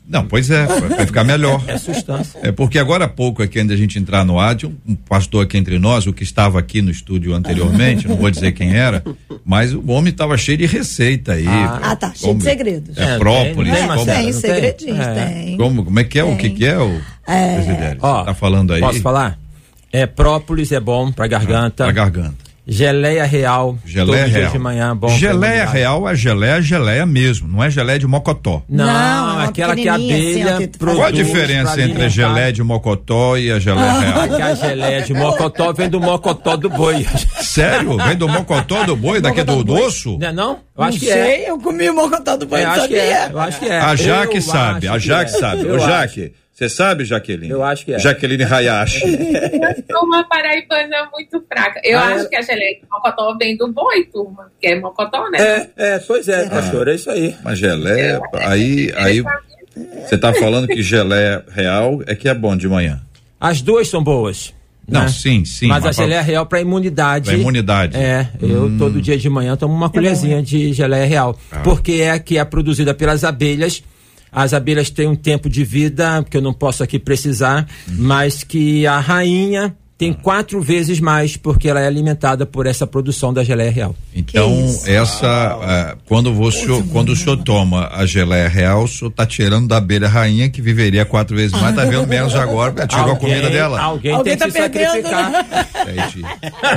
[0.08, 1.64] Não, pois é, vai ficar melhor.
[1.66, 2.38] É sustância.
[2.44, 5.46] É porque agora há pouco aqui, antes da gente entrar no ar, tinha um pastor
[5.46, 9.04] aqui entre nós, o que estava aqui no estúdio anteriormente, não vou dizer quem era,
[9.46, 11.48] mas o homem estava cheio de receita aí.
[11.48, 12.98] Ah, tá, cheio de segredos.
[12.98, 15.16] É, É, própolis, tem, tem, como, tem segredinhos, tem?
[15.16, 15.30] É.
[15.44, 15.58] tem.
[15.58, 16.24] como, como é que é?
[16.24, 16.56] O que Tem.
[16.56, 17.56] que é o É.
[17.56, 17.98] Presidente?
[18.02, 18.82] Ó, tá falando aí?
[18.82, 19.40] Posso falar?
[19.92, 21.86] É, própolis é bom pra garganta.
[21.88, 22.53] A garganta.
[22.66, 23.78] Geleia real.
[23.86, 24.52] Geleia real.
[24.52, 25.10] de manhã, bom.
[25.10, 28.64] geleia real é geleia, geleia mesmo, não é geleia de mocotó.
[28.70, 32.08] Não, Não, é aquela que a assim, abelha que- produz Qual a diferença entre a
[32.08, 33.60] geleia de mocotó e a Ah.
[33.60, 34.30] geleia real?
[34.30, 37.06] Que a geleia de mocotó vem do mocotó do boi.
[37.42, 37.98] Sério?
[37.98, 40.18] Vem do mocotó do boi, daqui do, do osso?
[40.18, 40.52] Não é não?
[40.52, 41.50] Eu Não acho que sei, é.
[41.50, 43.02] eu comi o mocotó do banho, Eu acho que sabia?
[43.14, 43.30] é.
[43.32, 43.78] Eu acho que é.
[43.80, 45.40] A Jaque Eu sabe, a que Jaque é.
[45.40, 45.62] sabe.
[45.68, 45.86] Eu Ô, acho.
[45.86, 47.50] Jaque, você sabe, Jaqueline?
[47.50, 48.00] Eu acho que é.
[48.00, 49.02] Jaqueline Hayashi.
[49.04, 51.82] Eu sou uma paraibana muito fraca.
[51.84, 52.30] Eu Ah, acho é?
[52.30, 54.52] que a geleia de mocotó vem do boi, turma.
[54.62, 55.40] Que é mocotó, né?
[55.40, 57.36] É, é, pois é, pastor, é isso aí.
[57.42, 59.24] Uma geleia, aí, aí
[60.06, 63.02] você tá falando que geleia real é que é bom de manhã.
[63.40, 64.54] As duas são boas.
[64.88, 65.08] Não, né?
[65.08, 67.26] sim, sim, Mas, mas a geleia real para imunidade.
[67.30, 67.98] Pra imunidade.
[67.98, 68.78] É, eu Hum.
[68.78, 71.40] todo dia de manhã tomo uma colherzinha de geleia real.
[71.52, 71.60] Ah.
[71.64, 73.82] Porque é a que é produzida pelas abelhas.
[74.34, 77.96] As abelhas têm um tempo de vida, que eu não posso aqui precisar, Hum.
[78.00, 80.22] mas que a rainha tem Ah.
[80.22, 83.96] quatro vezes mais, porque ela é alimentada por essa produção da geleia real.
[84.14, 84.52] Então,
[84.86, 89.68] essa, eh, quando, você, quando o senhor toma a geleia real, o senhor tá tirando
[89.68, 93.16] da abelha rainha, que viveria quatro vezes mais, tá vendo menos agora, porque tirou a
[93.16, 93.80] comida dela.
[93.80, 95.68] Alguém, Alguém tem tá que se perdendo, sacrificar.
[95.84, 96.26] Entendi.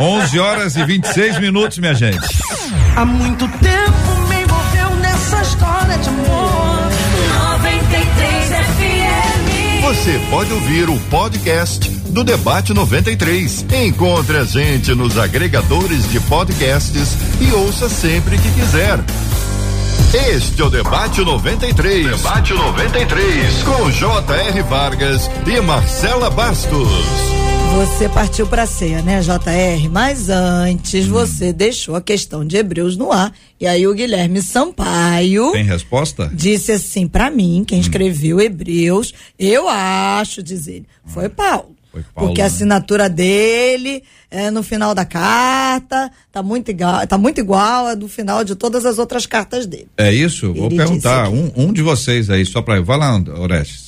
[0.01, 2.19] 11 horas e 26 minutos, minha gente.
[2.95, 6.75] Há muito tempo me envolveu nessa história de amor.
[9.87, 13.66] Você pode ouvir o podcast do Debate 93.
[13.87, 18.99] Encontre a gente nos agregadores de podcasts e ouça sempre que quiser.
[20.29, 22.05] Este é o Debate 93.
[22.05, 23.62] Debate 93.
[23.62, 24.62] Com J.R.
[24.62, 27.56] Vargas e Marcela Bastos.
[27.76, 29.90] Você partiu para ceia, né, JR?
[29.90, 33.32] Mas antes você deixou a questão de Hebreus no ar.
[33.60, 36.30] E aí o Guilherme Sampaio Tem resposta?
[36.32, 41.76] disse assim para mim, quem escreveu Hebreus, eu acho, diz ele, foi Paulo.
[41.92, 42.48] Foi Paulo, porque a né?
[42.48, 48.08] assinatura dele é no final da carta, tá muito igual, tá muito igual a do
[48.08, 49.88] final de todas as outras cartas dele.
[49.98, 50.52] É isso?
[50.54, 51.30] Vou Ele perguntar.
[51.30, 52.80] disse Um, um de vocês aí, só pra.
[52.80, 53.86] Vai lá, Orestes.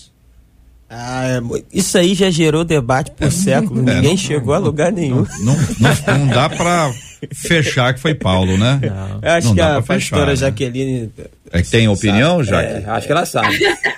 [0.91, 1.41] Ah, é
[1.73, 3.81] isso aí já gerou debate por século.
[3.89, 5.27] É, Ninguém não- chegou a lugar nenhum.
[5.41, 6.91] Não, não, não dá pra
[7.35, 8.81] fechar que foi Paulo, né?
[9.23, 10.37] Eu acho Não que dá a pastora fechar, né?
[10.37, 11.13] Jaqueline.
[11.53, 12.85] É que tem opinião, Jaque?
[12.87, 13.59] É, acho que ela sabe.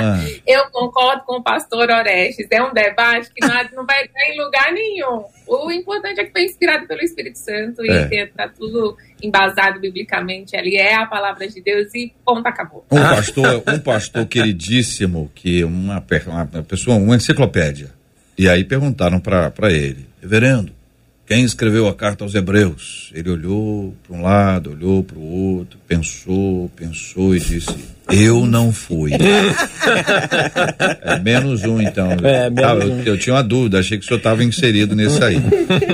[0.46, 2.46] Eu concordo com o pastor Orestes.
[2.50, 5.24] É um debate que não, vai dar em lugar nenhum.
[5.46, 8.08] O importante é que foi inspirado pelo Espírito Santo É.
[8.10, 10.76] e está tudo embasado biblicamente ali.
[10.76, 12.84] É a palavra de Deus e ponto, acabou.
[12.90, 17.90] Um pastor, um pastor queridíssimo, que uma, uma pessoa, uma enciclopédia.
[18.38, 20.72] E aí perguntaram para ele, reverendo,
[21.30, 23.12] quem escreveu a carta aos Hebreus?
[23.14, 27.72] Ele olhou para um lado, olhou para o outro, pensou, pensou e disse:
[28.12, 29.12] Eu não fui.
[31.02, 32.10] é menos um, então.
[32.22, 33.02] É, menos Tá, eu, um.
[33.04, 35.36] eu tinha uma dúvida, achei que o senhor estava inserido nisso aí.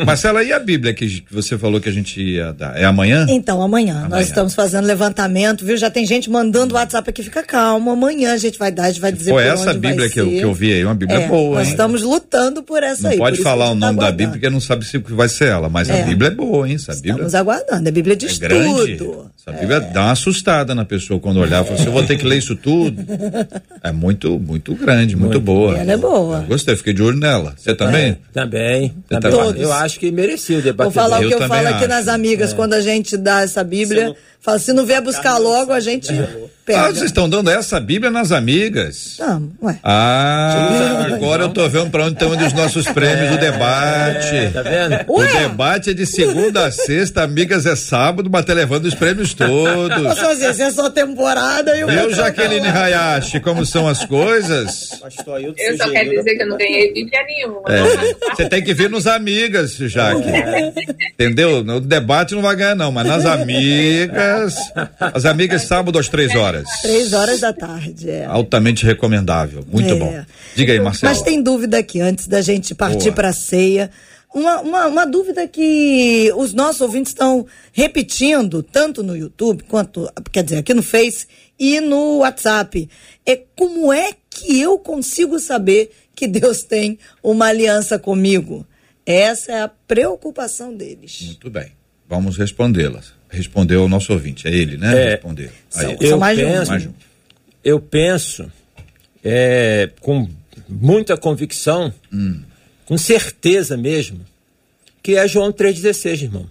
[0.04, 2.76] Marcela, e a Bíblia que, você falou que a gente ia dar?
[2.76, 3.26] É amanhã?
[3.28, 4.08] Então, amanhã, Amanhã.
[4.08, 5.76] nós estamos fazendo levantamento, viu?
[5.76, 7.90] Já tem gente mandando WhatsApp aqui, fica calmo.
[7.90, 10.20] Amanhã a gente vai dar, a gente vai dizer Foi essa onde Bíblia vai que
[10.20, 11.72] eu, que eu vi aí, uma Bíblia É, boa, Nós hein?
[11.72, 13.18] estamos lutando por essa Não aí.
[13.18, 14.16] pode falar a o tá nome da aguardando.
[14.16, 16.02] Bíblia porque não sabe se vai ser ela, mas a É.
[16.04, 16.74] Bíblia é boa, hein?
[16.76, 17.88] Essa Bíblia Estamos aguardando.
[17.88, 18.98] É Bíblia de é grande.
[19.46, 22.16] Essa Bíblia dá uma assustada na pessoa quando olhar e falar assim, eu vou ter
[22.16, 22.96] que ler isso tudo.
[23.82, 25.76] É muito, muito grande, muito, boa.
[25.78, 26.38] Ela é boa.
[26.38, 27.54] Eu gostei, fiquei de olho nela.
[27.56, 28.16] Você também?
[28.32, 28.94] Também.
[29.08, 29.52] Você também.
[29.54, 30.86] tá- Eu acho que merecia o debate.
[30.86, 31.88] Vou falar Eu o que eu também falo aqui acho.
[31.88, 34.14] nas amigas, quando a gente dá essa Bíblia.
[34.46, 36.28] Fala, se não vier buscar logo, a gente Ah,
[36.64, 36.82] pega.
[36.94, 39.16] vocês estão dando essa Bíblia nas amigas.
[39.18, 39.76] Não, ué.
[39.82, 44.50] Ah, agora eu tô vendo pra onde estão indo os nossos prêmios do debate.
[44.54, 45.04] Tá vendo?
[45.08, 49.34] O debate é de segunda a sexta, amigas é sábado, mas tá levando os prêmios
[49.34, 50.00] todos.
[50.00, 54.04] Nossa, às vezes é só temporada e o Viu, outro- Jaqueline Hayashi, como são as
[54.04, 54.90] coisas?
[55.58, 57.62] Eu só quero dizer que eu não ganhei Bíblia nenhuma.
[57.68, 60.22] É, Você tem que vir nos amigas, Jaque.
[61.18, 61.64] Entendeu?
[61.64, 64.35] No debate não vai ganhar, não, mas nas amigas.
[65.00, 66.68] As amigas sábado às três horas.
[66.82, 68.24] Três horas da tarde, é.
[68.24, 69.64] Altamente recomendável.
[69.70, 69.94] Muito É.
[69.98, 70.24] bom.
[70.54, 71.12] Diga aí, Marcelo.
[71.12, 73.90] Mas tem dúvida aqui, antes da gente partir para a ceia.
[74.34, 80.42] Uma, uma, uma dúvida que os nossos ouvintes estão repetindo, tanto no YouTube, quanto, quer
[80.44, 81.26] dizer, aqui no Face
[81.58, 82.88] e no WhatsApp.
[83.24, 88.66] É como é que eu consigo saber que Deus tem uma aliança comigo?
[89.06, 91.22] Essa é a preocupação deles.
[91.22, 91.72] Muito bem.
[92.08, 93.14] Vamos respondê-las.
[93.28, 94.46] Respondeu ao nosso ouvinte.
[94.46, 94.96] É ele, né?
[94.96, 95.10] É.
[95.10, 95.50] Responder.
[95.74, 95.96] Aí.
[96.00, 96.92] Eu mais penso, Mais um.
[97.64, 98.50] eu penso
[99.24, 100.28] é, com
[100.68, 101.92] muita convicção,
[102.84, 104.20] com certeza mesmo,
[105.02, 106.48] que é João 3,16, irmão.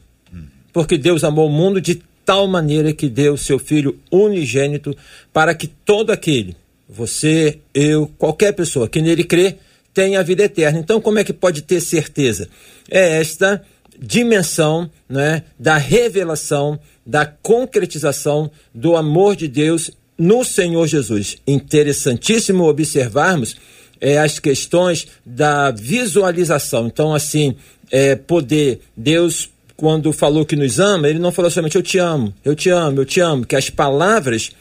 [0.71, 4.95] Porque Deus amou o mundo de tal maneira que deu o seu Filho unigênito
[5.31, 6.55] para que todo aquele,
[6.89, 9.55] você, eu, qualquer pessoa que nele crê,
[9.93, 10.79] tenha a vida eterna.
[10.79, 12.49] Então, como é que pode ter certeza?
[12.89, 13.63] É esta
[13.99, 21.37] dimensão né, da revelação, da concretização do amor de Deus no Senhor Jesus.
[21.45, 23.55] Interessantíssimo observarmos
[23.99, 26.87] é, as questões da visualização.
[26.87, 27.55] Então, assim,
[27.91, 32.33] é, poder, Deus, quando falou que nos ama, ele não falou somente eu te amo,
[32.43, 34.51] eu te amo, eu te amo, que as palavras,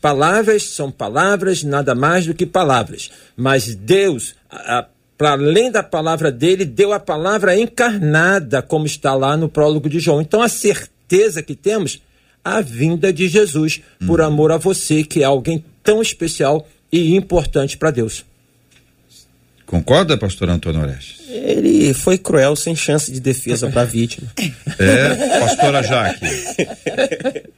[0.00, 3.10] palavras são palavras, nada mais do que palavras.
[3.36, 4.34] Mas Deus,
[5.16, 9.98] para além da palavra dele, deu a palavra encarnada, como está lá no prólogo de
[9.98, 10.20] João.
[10.20, 12.02] Então, a certeza que temos,
[12.44, 17.76] a vinda de Jesus, por amor a você, que é alguém tão especial e importante
[17.76, 18.24] para Deus.
[19.66, 21.22] Concorda, pastor Antônio Orestes?
[21.28, 24.30] Ele foi cruel, sem chance de defesa para a vítima.
[24.78, 26.26] É, pastora Jaque.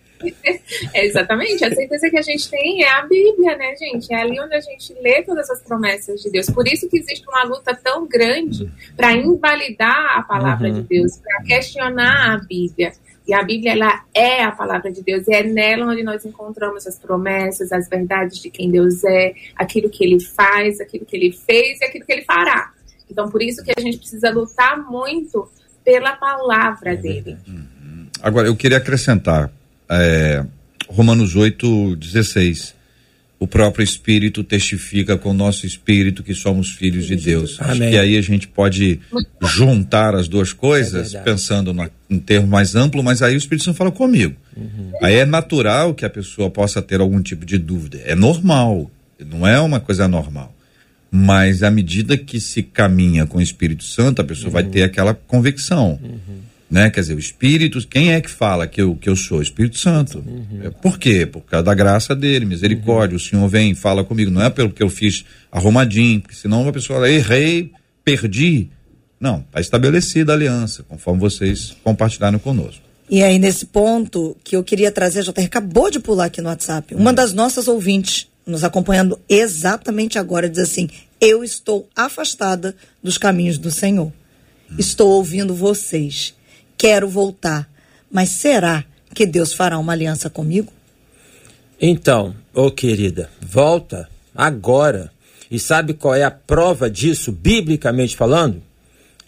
[0.94, 4.12] É, exatamente, a certeza que a gente tem é a Bíblia, né, gente?
[4.12, 6.46] É ali onde a gente lê todas as promessas de Deus.
[6.46, 11.42] Por isso que existe uma luta tão grande para invalidar a palavra de Deus, para
[11.42, 12.92] questionar a Bíblia.
[13.26, 16.86] E a Bíblia, ela é a palavra de Deus, e é nela onde nós encontramos
[16.86, 21.32] as promessas, as verdades de quem Deus é, aquilo que ele faz, aquilo que ele
[21.32, 22.72] fez e aquilo que ele fará.
[23.10, 25.48] Então, por isso que a gente precisa lutar muito
[25.84, 27.36] pela palavra dele.
[28.22, 29.50] Agora, eu queria acrescentar
[29.90, 30.44] é,
[30.88, 32.74] Romanos 8, 16.
[33.38, 37.58] O próprio Espírito testifica com o nosso espírito que somos filhos de Deus.
[37.60, 37.90] Acho Amém.
[37.90, 38.98] que aí a gente pode
[39.42, 43.64] juntar as duas coisas, É pensando na, em termo mais amplo, mas aí o Espírito
[43.64, 44.34] Santo fala comigo.
[44.56, 44.90] Uhum.
[45.02, 48.00] Aí é natural que a pessoa possa ter algum tipo de dúvida.
[48.06, 50.54] É normal, não é uma coisa normal.
[51.10, 54.52] Mas à medida que se caminha com o Espírito Santo, a pessoa Uhum.
[54.54, 56.00] vai ter aquela convicção.
[56.68, 56.90] Né?
[56.90, 59.38] Quer dizer, o Espírito, quem é que fala que eu, que eu sou?
[59.38, 60.18] O Espírito Santo.
[60.18, 60.60] Uhum.
[60.64, 61.24] É, Por quê?
[61.24, 63.16] Por causa da graça dele, misericórdia.
[63.16, 64.30] O Senhor vem, fala comigo.
[64.30, 67.70] Não é pelo que eu fiz arrumadinho, porque senão a pessoa fala, errei,
[68.04, 68.68] perdi.
[69.20, 72.82] Não, está estabelecida a aliança, conforme vocês compartilharam conosco.
[73.08, 76.48] E aí, nesse ponto que eu queria trazer, a JR acabou de pular aqui no
[76.48, 76.94] WhatsApp.
[76.94, 80.88] Uma das nossas ouvintes, nos acompanhando exatamente agora, diz assim:
[81.20, 84.12] Eu estou afastada dos caminhos do Senhor.
[84.76, 86.34] Estou ouvindo vocês.
[86.76, 87.68] Quero voltar.
[88.10, 88.84] Mas será
[89.14, 90.72] que Deus fará uma aliança comigo?
[91.80, 95.10] Então, ô querida, volta agora.
[95.50, 98.62] E sabe qual é a prova disso, biblicamente falando?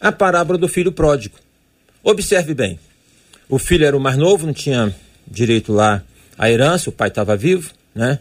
[0.01, 1.37] A parábola do filho pródigo.
[2.03, 2.79] Observe bem.
[3.49, 4.95] O filho era o mais novo, não tinha
[5.27, 6.03] direito lá
[6.37, 8.19] à herança, o pai estava vivo, né?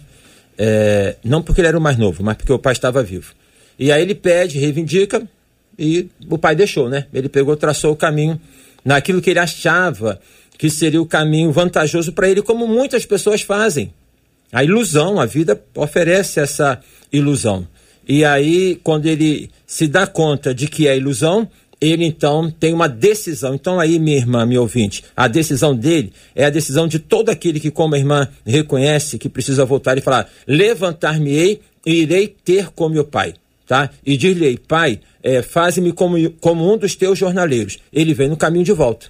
[0.58, 3.34] É, não porque ele era o mais novo, mas porque o pai estava vivo.
[3.78, 5.22] E aí ele pede, reivindica,
[5.78, 7.06] e o pai deixou, né?
[7.13, 8.40] Ele pegou, traçou o caminho
[8.88, 10.17] naquilo que ele achava
[10.58, 13.93] que seria o caminho vantajoso para ele, como muitas pessoas fazem.
[14.50, 16.80] A ilusão, a vida oferece essa
[17.12, 17.67] ilusão.
[18.08, 21.50] E aí, quando ele se dá conta de que é ilusão,
[21.82, 23.54] ele então tem uma decisão.
[23.54, 27.60] Então, aí, minha irmã, meu ouvinte, a decisão dele é a decisão de todo aquele
[27.60, 32.88] que, como a irmã, reconhece que precisa voltar e falar: levantar-me-ei e irei ter com
[32.88, 33.34] meu pai.
[33.67, 33.89] Tá?
[34.06, 37.77] E dir-lhe, pai, é, faze-me como, como um dos teus jornaleiros.
[37.91, 39.08] Ele vem no caminho de volta.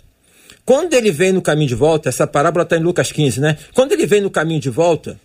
[0.65, 3.57] Quando ele vem no caminho de volta, essa parábola está em Lucas 15, né?
[3.73, 5.17] Quando ele vem no caminho de volta,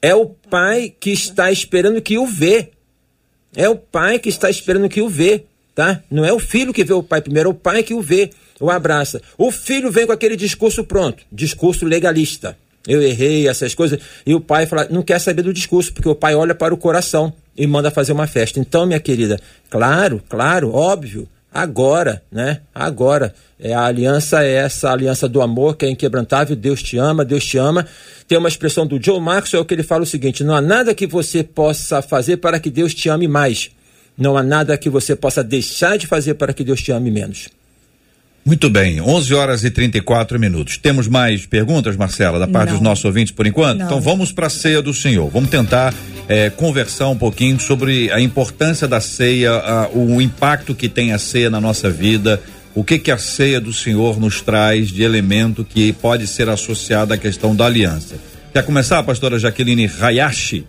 [0.00, 2.70] é o pai que está esperando que o vê.
[3.54, 6.00] É o pai que está esperando que o vê, tá?
[6.08, 8.30] Não é o filho que vê o pai primeiro, é o pai que o vê,
[8.60, 9.20] o abraça.
[9.36, 12.56] O filho vem com aquele discurso pronto, discurso legalista.
[12.86, 14.00] Eu errei, essas coisas.
[14.24, 16.78] E o pai fala, não quer saber do discurso, porque o pai olha para o
[16.78, 18.58] coração e manda fazer uma festa.
[18.60, 22.60] Então, minha querida, claro, claro, óbvio, agora, né?
[22.74, 23.34] Agora.
[23.62, 26.56] É, a aliança é essa aliança do amor, que é inquebrantável.
[26.56, 27.86] Deus te ama, Deus te ama.
[28.26, 31.06] Tem uma expressão do Joe Maxwell que ele fala o seguinte: não há nada que
[31.06, 33.70] você possa fazer para que Deus te ame mais.
[34.16, 37.48] Não há nada que você possa deixar de fazer para que Deus te ame menos.
[38.44, 40.76] Muito bem, 11 horas e 34 minutos.
[40.78, 42.76] Temos mais perguntas, Marcela, da parte Não.
[42.76, 43.78] dos nossos ouvintes por enquanto?
[43.80, 43.86] Não.
[43.86, 45.28] Então vamos para a ceia do Senhor.
[45.28, 45.94] Vamos tentar
[46.28, 51.18] eh, conversar um pouquinho sobre a importância da ceia, a- o impacto que tem a
[51.18, 52.40] ceia na nossa vida,
[52.74, 57.12] o que que a ceia do Senhor nos traz de elemento que pode ser associado
[57.12, 58.14] à questão da aliança.
[58.54, 60.64] Quer começar, pastora Jaqueline Hayashi?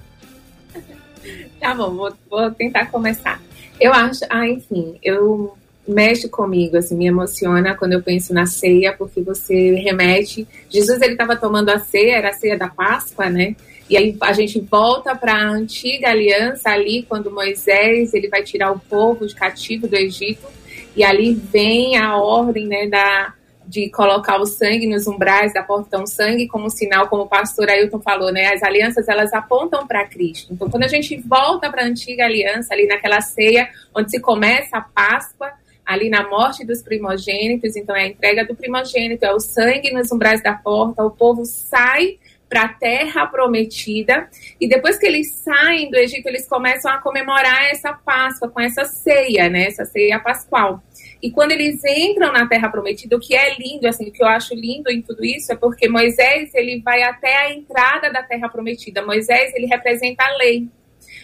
[1.60, 3.40] Tá bom, vou, vou tentar começar.
[3.80, 5.56] Eu acho, ah, enfim, eu
[5.88, 10.48] mexe comigo, assim, me emociona quando eu penso na ceia, porque você remete.
[10.70, 13.56] Jesus ele estava tomando a ceia, era a ceia da Páscoa, né?
[13.90, 18.72] E aí a gente volta para a antiga aliança ali, quando Moisés ele vai tirar
[18.72, 20.48] o povo de cativo do Egito,
[20.96, 23.34] e ali vem a ordem, né, da
[23.72, 27.70] de colocar o sangue nos umbrais da porta, então sangue como sinal, como o pastor
[27.70, 28.48] Ailton falou, né?
[28.54, 30.52] As alianças elas apontam para Cristo.
[30.52, 34.78] Então, quando a gente volta para a antiga aliança, ali naquela ceia onde se começa
[34.78, 35.52] a Páscoa,
[35.86, 40.12] ali na morte dos primogênitos, então é a entrega do primogênito, é o sangue nos
[40.12, 42.18] umbrais da porta, o povo sai
[42.52, 44.28] para a terra prometida
[44.60, 48.84] e depois que eles saem do Egito, eles começam a comemorar essa Páscoa com essa
[48.84, 49.68] ceia, né?
[49.68, 50.84] Essa ceia pascual.
[51.24, 54.28] E quando eles entram na Terra Prometida, o que é lindo, assim, o que eu
[54.28, 58.50] acho lindo em tudo isso é porque Moisés ele vai até a entrada da Terra
[58.50, 59.06] Prometida.
[59.06, 60.68] Moisés ele representa a lei.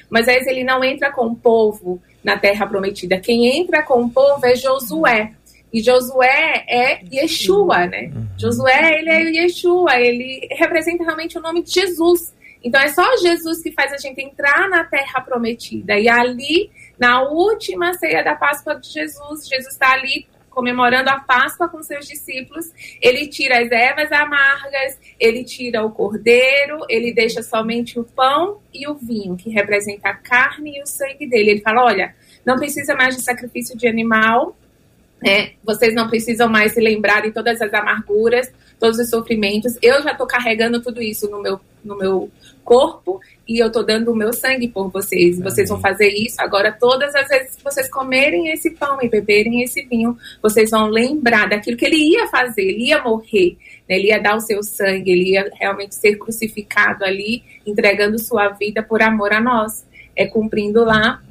[0.09, 3.17] Moisés ele não entra com o povo na Terra Prometida.
[3.21, 5.31] Quem entra com o povo é Josué.
[5.71, 8.11] E Josué é Yeshua, né?
[8.37, 9.97] Josué ele é Yeshua.
[9.97, 12.35] Ele representa realmente o nome de Jesus.
[12.61, 15.97] Então é só Jesus que faz a gente entrar na terra prometida.
[15.97, 21.69] E ali, na última ceia da Páscoa de Jesus, Jesus está ali comemorando a Páscoa
[21.69, 22.73] com seus discípulos.
[22.99, 28.87] Ele tira as ervas amargas, ele tira o cordeiro, ele deixa somente o pão e
[28.87, 31.51] o vinho, que representa a carne e o sangue dele.
[31.51, 32.15] Ele fala: olha,
[32.47, 34.57] não precisa mais de sacrifício de animal,
[35.21, 35.51] né?
[35.65, 39.77] Vocês não precisam mais se lembrar de todas as amarguras, todos os sofrimentos.
[39.81, 42.31] Eu já estou carregando tudo isso no meu, no meu
[42.63, 45.41] corpo e eu estou dando o meu sangue por vocês.
[45.41, 46.37] Vocês vão fazer isso.
[46.39, 50.87] Agora, todas as vezes que vocês comerem esse pão e beberem esse vinho, vocês vão
[50.87, 52.61] lembrar daquilo que ele ia fazer.
[52.61, 53.57] Ele ia morrer,
[53.89, 53.97] né?
[53.97, 58.81] ele ia dar o seu sangue, ele ia realmente ser crucificado ali, entregando sua vida
[58.81, 59.85] por amor a nós.
[60.15, 61.21] É cumprindo lá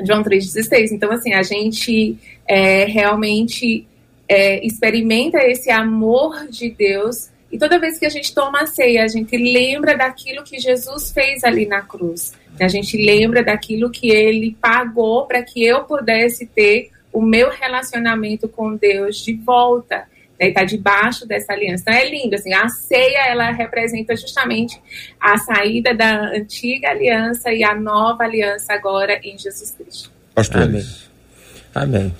[0.00, 0.92] João 3,16.
[0.92, 2.16] Então, assim, a gente
[2.46, 3.86] é, realmente
[4.28, 9.04] é, experimenta esse amor de Deus e toda vez que a gente toma a ceia,
[9.04, 12.32] a gente lembra daquilo que Jesus fez ali na cruz.
[12.60, 18.48] A gente lembra daquilo que ele pagou para que eu pudesse ter o meu relacionamento
[18.48, 20.08] com Deus de volta.
[20.38, 20.48] Né?
[20.48, 21.82] Está debaixo dessa aliança.
[21.82, 22.34] Então é lindo.
[22.34, 24.80] Assim, a ceia ela representa justamente
[25.20, 30.10] a saída da antiga aliança e a nova aliança agora em Jesus Cristo.
[30.34, 31.08] Pastores.
[31.74, 32.14] Amém.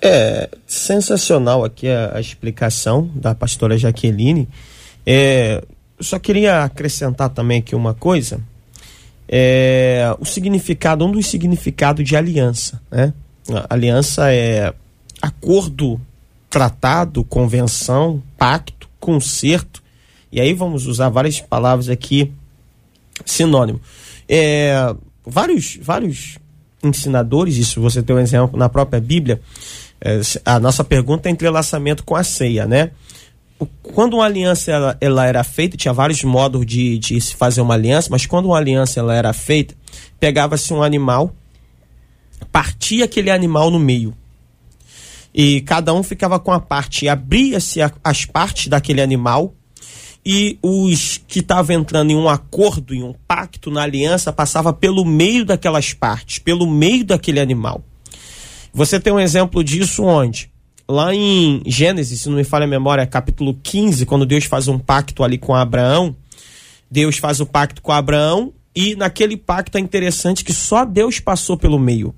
[0.00, 4.48] É sensacional aqui a, a explicação da pastora Jaqueline.
[5.04, 5.62] É,
[5.98, 8.40] eu só queria acrescentar também aqui uma coisa.
[9.28, 13.12] É, o significado, um dos significados de aliança, né?
[13.50, 14.72] A aliança é
[15.20, 16.00] acordo,
[16.50, 19.82] tratado, convenção, pacto, conserto.
[20.30, 22.32] E aí vamos usar várias palavras aqui
[23.24, 23.80] sinônimo.
[24.28, 24.94] É,
[25.26, 26.38] vários, vários
[26.82, 29.40] ensinadores, isso você tem um exemplo na própria Bíblia,
[30.00, 32.90] é, a nossa pergunta é entrelaçamento com a ceia, né?
[33.82, 37.74] Quando uma aliança ela, ela, era feita, tinha vários modos de, de se fazer uma
[37.74, 39.74] aliança, mas quando uma aliança ela era feita,
[40.20, 41.34] pegava-se um animal,
[42.52, 44.14] partia aquele animal no meio.
[45.40, 49.54] E cada um ficava com a parte, abria-se as partes daquele animal
[50.26, 55.04] e os que estavam entrando em um acordo, em um pacto, na aliança, passava pelo
[55.04, 57.84] meio daquelas partes, pelo meio daquele animal.
[58.74, 60.50] Você tem um exemplo disso onde?
[60.88, 64.76] Lá em Gênesis, se não me falha a memória, capítulo 15, quando Deus faz um
[64.76, 66.16] pacto ali com Abraão,
[66.90, 71.56] Deus faz o pacto com Abraão e naquele pacto é interessante que só Deus passou
[71.56, 72.12] pelo meio.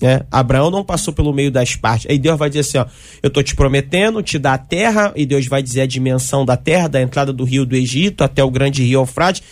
[0.00, 0.20] Né?
[0.30, 2.06] Abraão não passou pelo meio das partes.
[2.10, 2.86] Aí Deus vai dizer assim: ó,
[3.22, 6.56] eu tô te prometendo, te dar a terra, e Deus vai dizer a dimensão da
[6.56, 9.42] terra, da entrada do rio do Egito até o grande rio Eufrates.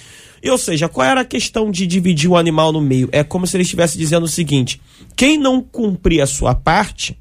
[0.46, 3.08] Ou seja, qual era a questão de dividir o animal no meio?
[3.12, 4.80] É como se ele estivesse dizendo o seguinte:
[5.16, 7.18] quem não cumprir a sua parte,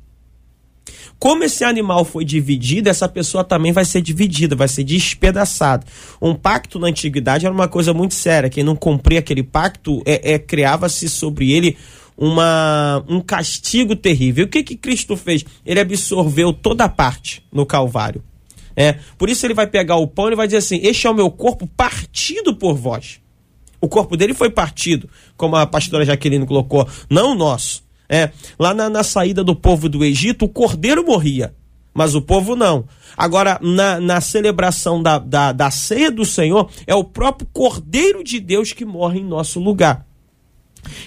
[1.18, 5.86] como esse animal foi dividido, essa pessoa também vai ser dividida, vai ser despedaçada.
[6.22, 8.50] Um pacto na antiguidade era uma coisa muito séria.
[8.50, 11.78] Quem não cumpria aquele pacto é, é criava-se sobre ele
[12.18, 14.46] uma, um castigo terrível.
[14.46, 15.46] O que, que Cristo fez?
[15.66, 18.24] Ele absorveu toda a parte no Calvário.
[18.76, 21.14] É, por isso ele vai pegar o pão e vai dizer assim: Este é o
[21.14, 23.20] meu corpo partido por vós.
[23.80, 27.84] O corpo dele foi partido, como a pastora Jaqueline colocou, não o nosso.
[28.08, 31.54] É, lá na, na saída do povo do Egito, o cordeiro morria,
[31.94, 32.86] mas o povo não.
[33.18, 38.40] Agora, na, na celebração da, da, da ceia do Senhor, é o próprio cordeiro de
[38.40, 40.06] Deus que morre em nosso lugar.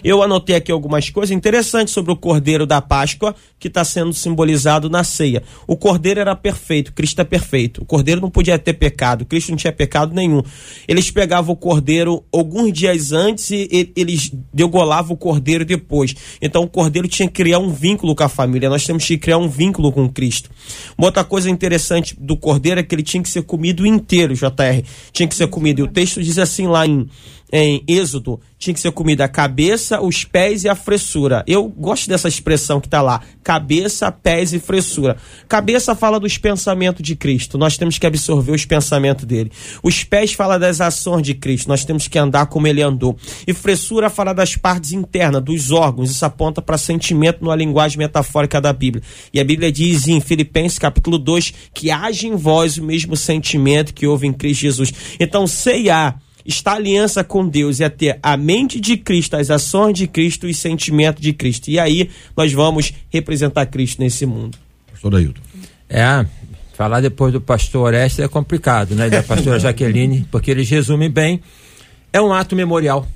[0.02, 4.90] Eu anotei aqui algumas coisas interessantes sobre o cordeiro da Páscoa que está sendo simbolizado
[4.90, 5.42] na ceia.
[5.66, 7.82] O cordeiro era perfeito, Cristo é perfeito.
[7.82, 10.42] O cordeiro não podia ter pecado, Cristo não tinha pecado nenhum.
[10.86, 16.14] Eles pegavam o cordeiro alguns dias antes e eles degolavam o cordeiro depois.
[16.40, 18.68] Então o cordeiro tinha que criar um vínculo com a família.
[18.68, 20.50] Nós temos que criar um vínculo com Cristo.
[20.96, 24.82] Uma outra coisa interessante do cordeiro é que ele tinha que ser comido inteiro, JR.
[25.12, 25.80] Tinha que ser comido.
[25.80, 27.08] E o texto diz assim lá em
[27.52, 31.44] em Êxodo, tinha que ser comida a cabeça, os pés e a fressura.
[31.46, 35.16] Eu gosto dessa expressão que está lá: cabeça, pés e fressura.
[35.48, 39.52] Cabeça fala dos pensamentos de Cristo, nós temos que absorver os pensamentos dele.
[39.82, 43.16] Os pés fala das ações de Cristo, nós temos que andar como ele andou.
[43.46, 48.60] E fressura fala das partes internas, dos órgãos, isso aponta para sentimento numa linguagem metafórica
[48.60, 49.02] da Bíblia.
[49.32, 53.94] E a Bíblia diz em Filipenses capítulo 2 que age em vós o mesmo sentimento
[53.94, 54.92] que houve em Cristo Jesus.
[55.20, 56.14] Então, ceia
[56.46, 60.54] está aliança com Deus é ter a mente de Cristo, as ações de Cristo e
[60.54, 61.68] sentimento de Cristo.
[61.68, 64.56] E aí nós vamos representar Cristo nesse mundo.
[64.90, 65.40] Pastor Ailton.
[65.88, 66.26] É,
[66.74, 69.08] falar depois do pastor Orestes é complicado, né?
[69.08, 71.40] Da pastora Jaqueline, porque eles resumem bem.
[72.12, 73.06] É um ato memorial.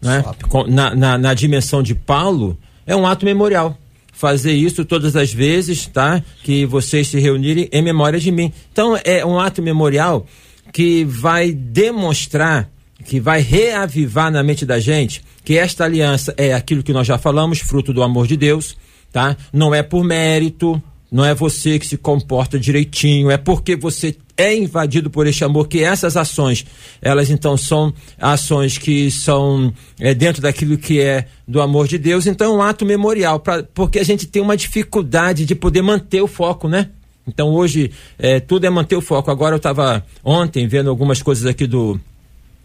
[0.00, 0.24] Né?
[0.68, 2.56] Na, na, na dimensão de Paulo,
[2.86, 3.76] é um ato memorial
[4.16, 6.22] fazer isso todas as vezes, tá?
[6.42, 8.50] Que vocês se reunirem em memória de mim.
[8.72, 10.26] Então, é um ato memorial
[10.72, 12.70] que vai demonstrar,
[13.04, 17.16] que vai reavivar na mente da gente que esta aliança é aquilo que nós já
[17.16, 18.76] falamos, fruto do amor de Deus,
[19.12, 19.36] tá?
[19.52, 24.54] Não é por mérito, não é você que se comporta direitinho, é porque você é
[24.54, 26.66] invadido por este amor que essas ações,
[27.00, 32.26] elas então são ações que são é, dentro daquilo que é do amor de Deus,
[32.26, 36.20] então é um ato memorial, pra, porque a gente tem uma dificuldade de poder manter
[36.20, 36.90] o foco, né?
[37.26, 39.30] Então hoje é, tudo é manter o foco.
[39.30, 42.00] Agora eu estava ontem vendo algumas coisas aqui do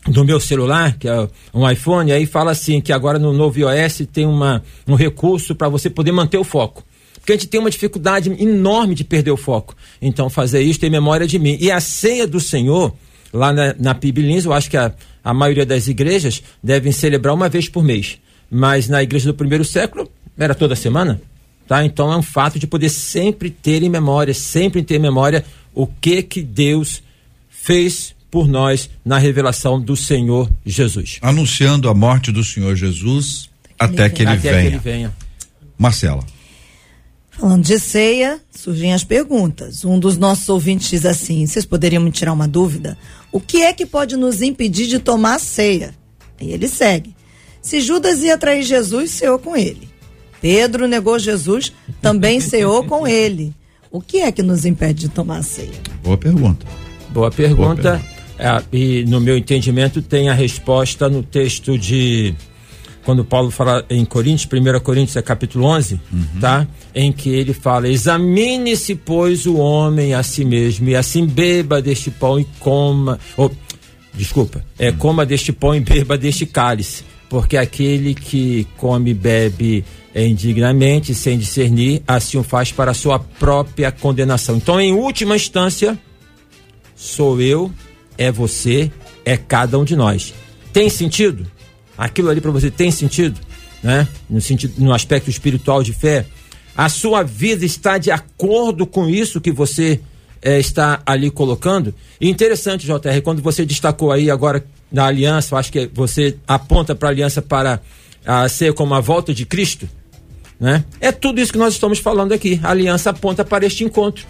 [0.07, 4.01] do meu celular, que é um iPhone, aí fala assim que agora no novo iOS
[4.11, 6.83] tem uma, um recurso para você poder manter o foco.
[7.21, 9.75] Porque a gente tem uma dificuldade enorme de perder o foco.
[10.01, 11.55] Então, fazer isso tem memória de mim.
[11.61, 12.95] E a ceia do Senhor,
[13.31, 14.91] lá na, na Pibilins, eu acho que a,
[15.23, 18.17] a maioria das igrejas devem celebrar uma vez por mês.
[18.49, 21.21] Mas na igreja do primeiro século, era toda semana.
[21.67, 21.85] Tá?
[21.85, 25.87] Então é um fato de poder sempre ter em memória, sempre ter em memória o
[25.87, 27.01] que que Deus
[27.49, 31.19] fez por nós na revelação do Senhor Jesus.
[31.21, 34.61] Anunciando a morte do Senhor Jesus até que ele, Até venha.
[34.61, 35.15] que ele venha.
[35.77, 36.23] Marcela.
[37.31, 39.83] Falando de ceia, surgem as perguntas.
[39.83, 42.97] Um dos nossos ouvintes diz assim: vocês poderiam me tirar uma dúvida?
[43.31, 45.95] O que é que pode nos impedir de tomar a ceia?
[46.39, 47.15] E ele segue.
[47.61, 49.89] Se Judas ia trair Jesus, ceou com ele.
[50.41, 51.71] Pedro negou Jesus,
[52.01, 53.53] também ceou com ele.
[53.91, 55.71] O que é que nos impede de tomar a ceia?
[56.03, 56.65] Boa pergunta.
[57.09, 58.01] Boa pergunta.
[58.39, 62.33] É, e no meu entendimento tem a resposta no texto de
[63.03, 65.99] quando Paulo fala em Coríntios, 1 Coríntios é capítulo 11,
[66.39, 66.67] tá?
[66.93, 72.09] Em que ele fala: "Examine-se pois o homem a si mesmo e assim beba deste
[72.09, 73.51] pão e coma, ou,
[74.13, 79.83] desculpa, é coma deste pão e beba deste cálice, porque aquele que come e bebe
[80.15, 84.57] indignamente, sem discernir, assim o faz para sua própria condenação.
[84.57, 85.97] Então, em última instância,
[86.95, 87.71] sou eu,
[88.17, 88.91] é você,
[89.23, 90.33] é cada um de nós.
[90.73, 91.49] Tem sentido?
[91.97, 93.39] Aquilo ali para você tem sentido,
[93.81, 94.07] né?
[94.29, 96.25] No sentido, no aspecto espiritual de fé,
[96.75, 99.99] a sua vida está de acordo com isso que você
[100.41, 101.93] eh, está ali colocando.
[102.19, 107.09] E interessante, JR, quando você destacou aí agora na aliança, acho que você aponta para
[107.09, 107.81] a aliança para
[108.25, 109.87] a ser como a volta de Cristo,
[110.61, 110.85] né?
[111.01, 112.59] É tudo isso que nós estamos falando aqui.
[112.61, 114.27] A aliança aponta para este encontro.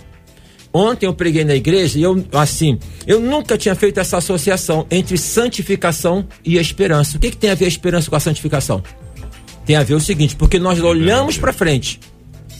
[0.73, 5.17] Ontem eu preguei na igreja e eu, assim, eu nunca tinha feito essa associação entre
[5.17, 7.17] santificação e esperança.
[7.17, 8.81] O que, que tem a ver a esperança com a santificação?
[9.65, 11.99] Tem a ver o seguinte, porque nós olhamos para frente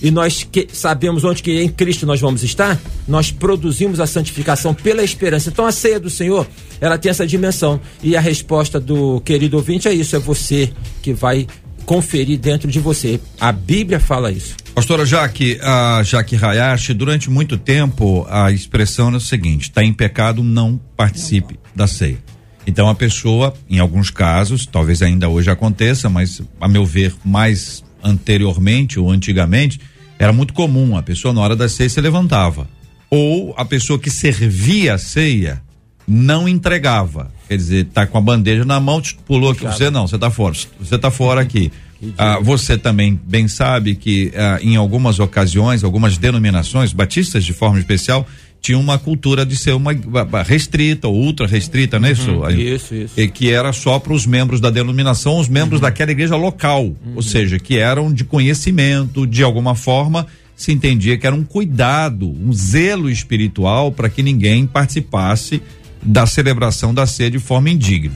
[0.02, 4.74] e nós que, sabemos onde que em Cristo nós vamos estar, nós produzimos a santificação
[4.74, 5.50] pela esperança.
[5.50, 6.46] Então a ceia do Senhor,
[6.82, 7.80] ela tem essa dimensão.
[8.04, 10.70] E a resposta do querido ouvinte é isso, é você
[11.02, 11.48] que vai
[11.92, 13.20] conferir dentro de você.
[13.38, 14.56] A Bíblia fala isso.
[14.74, 19.92] Pastora Jaque, a Jaque Hayashi, durante muito tempo a expressão era o seguinte: está em
[19.92, 22.18] pecado, não participe da ceia.
[22.66, 27.84] Então a pessoa, em alguns casos, talvez ainda hoje aconteça, mas a meu ver, mais
[28.02, 29.78] anteriormente ou antigamente,
[30.18, 32.70] era muito comum a pessoa na hora da ceia se levantava.
[33.10, 35.62] Ou a pessoa que servia a ceia
[36.12, 37.32] não entregava.
[37.48, 39.66] Quer dizer, tá com a bandeja na mão, te pulou aqui.
[39.66, 40.56] Você não, você tá fora.
[40.80, 41.72] Você tá fora aqui.
[42.18, 47.80] Ah, você também bem sabe que ah, em algumas ocasiões, algumas denominações, batistas de forma
[47.80, 48.28] especial,
[48.60, 49.92] tinha uma cultura de ser uma
[50.46, 52.12] restrita ou ultra restrita, né?
[52.12, 52.76] Isso, aí?
[52.76, 53.20] Isso, isso.
[53.20, 57.22] E que era só para os membros da denominação, os membros daquela igreja local, ou
[57.22, 60.28] seja, que eram de conhecimento, de alguma forma
[60.62, 65.60] se entendia que era um cuidado, um zelo espiritual para que ninguém participasse
[66.02, 68.16] da celebração da ceia de forma indigna.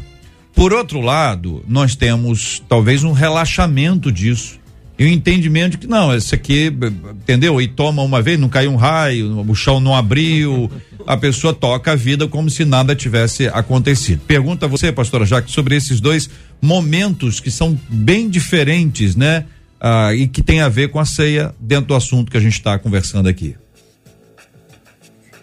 [0.54, 4.58] Por outro lado, nós temos talvez um relaxamento disso.
[4.98, 6.72] E o entendimento de que não, esse aqui,
[7.12, 7.62] entendeu?
[7.62, 10.72] E toma uma vez, não caiu um raio, o chão não abriu,
[11.06, 14.22] a pessoa toca a vida como se nada tivesse acontecido.
[14.26, 16.30] Pergunta a você, pastora Jaque, sobre esses dois
[16.62, 19.44] momentos que são bem diferentes, né?
[19.82, 22.54] Ah, e que tem a ver com a ceia dentro do assunto que a gente
[22.54, 23.56] está conversando aqui.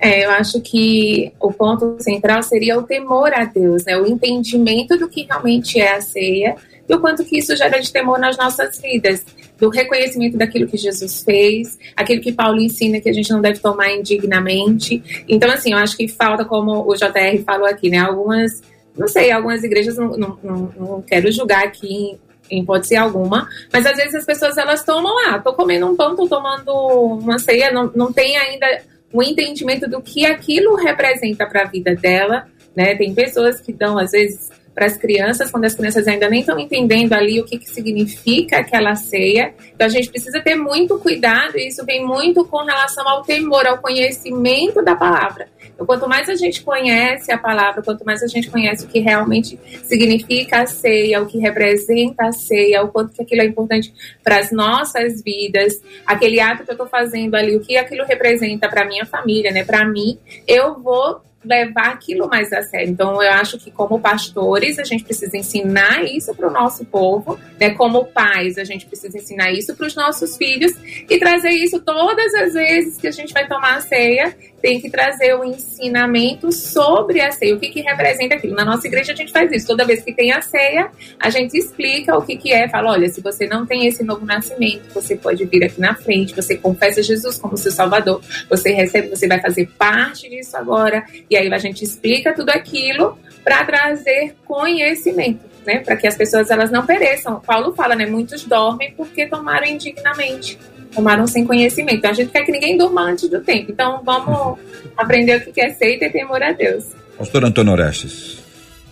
[0.05, 3.97] É, eu acho que o ponto central seria o temor a Deus, né?
[3.97, 6.57] O entendimento do que realmente é a ceia
[6.89, 9.25] e o quanto que isso gera de temor nas nossas vidas,
[9.57, 13.61] do reconhecimento daquilo que Jesus fez, aquilo que Paulo ensina que a gente não deve
[13.61, 15.25] tomar indignamente.
[15.29, 17.99] Então, assim, eu acho que falta, como o JR falou aqui, né?
[17.99, 18.61] Algumas,
[18.99, 22.19] não sei, algumas igrejas, não, não, não, não quero julgar aqui
[22.51, 26.17] em hipótese alguma, mas às vezes as pessoas elas tomam, ah, tô comendo um pão,
[26.17, 28.67] tô tomando uma ceia, não, não tem ainda
[29.13, 32.95] o entendimento do que aquilo representa para a vida dela, né?
[32.97, 36.59] Tem pessoas que dão às vezes para as crianças, quando as crianças ainda nem estão
[36.59, 39.55] entendendo ali o que, que significa aquela ceia.
[39.75, 43.67] Então a gente precisa ter muito cuidado, e isso vem muito com relação ao temor,
[43.67, 45.49] ao conhecimento da palavra.
[45.75, 49.01] Então, quanto mais a gente conhece a palavra, quanto mais a gente conhece o que
[49.01, 53.93] realmente significa a ceia, o que representa a ceia, o quanto que aquilo é importante
[54.23, 58.69] para as nossas vidas, aquele ato que eu estou fazendo ali, o que aquilo representa
[58.69, 62.91] para minha família, né, para mim, eu vou levar aquilo mais a sério.
[62.91, 67.39] Então, eu acho que como pastores, a gente precisa ensinar isso para o nosso povo,
[67.59, 67.71] né?
[67.71, 70.73] Como pais, a gente precisa ensinar isso para os nossos filhos
[71.09, 74.89] e trazer isso todas as vezes que a gente vai tomar a ceia, tem que
[74.89, 78.55] trazer o ensinamento sobre a ceia, o que que representa aquilo.
[78.55, 79.67] Na nossa igreja a gente faz isso.
[79.67, 83.09] Toda vez que tem a ceia, a gente explica o que que é, fala, olha,
[83.09, 87.03] se você não tem esse novo nascimento, você pode vir aqui na frente, você confessa
[87.03, 91.59] Jesus como seu salvador, você recebe, você vai fazer parte disso agora, e aí a
[91.59, 95.81] gente explica tudo aquilo para trazer conhecimento, né?
[95.81, 97.41] Para que as pessoas elas não pereçam.
[97.41, 98.07] Paulo fala, né?
[98.07, 100.59] Muitos dormem porque tomaram indignamente,
[100.95, 101.99] tomaram sem conhecimento.
[101.99, 103.73] Então a gente quer que ninguém durma antes do tempo.
[103.73, 104.59] Então vamos
[104.97, 106.85] aprender o que é ser e ter temor a Deus.
[107.19, 108.39] Pastor Antônio Orestes.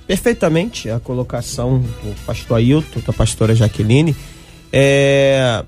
[0.07, 4.15] perfeitamente a colocação do pastor Ailton, da pastora Jaqueline.
[4.73, 5.65] É,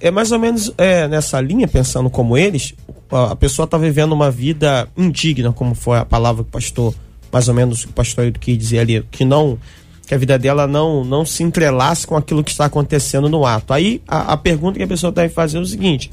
[0.00, 2.74] é mais ou menos é, nessa linha, pensando como eles,
[3.10, 6.94] a a pessoa está vivendo uma vida indigna, como foi a palavra que o pastor,
[7.32, 9.58] mais ou menos o pastor Ailton quis dizer ali, que não
[10.06, 13.72] que a vida dela não, não se entrelace com aquilo que está acontecendo no ato.
[13.72, 16.10] Aí a, a pergunta que a pessoa deve fazer é o seguinte: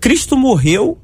[0.00, 0.98] Cristo morreu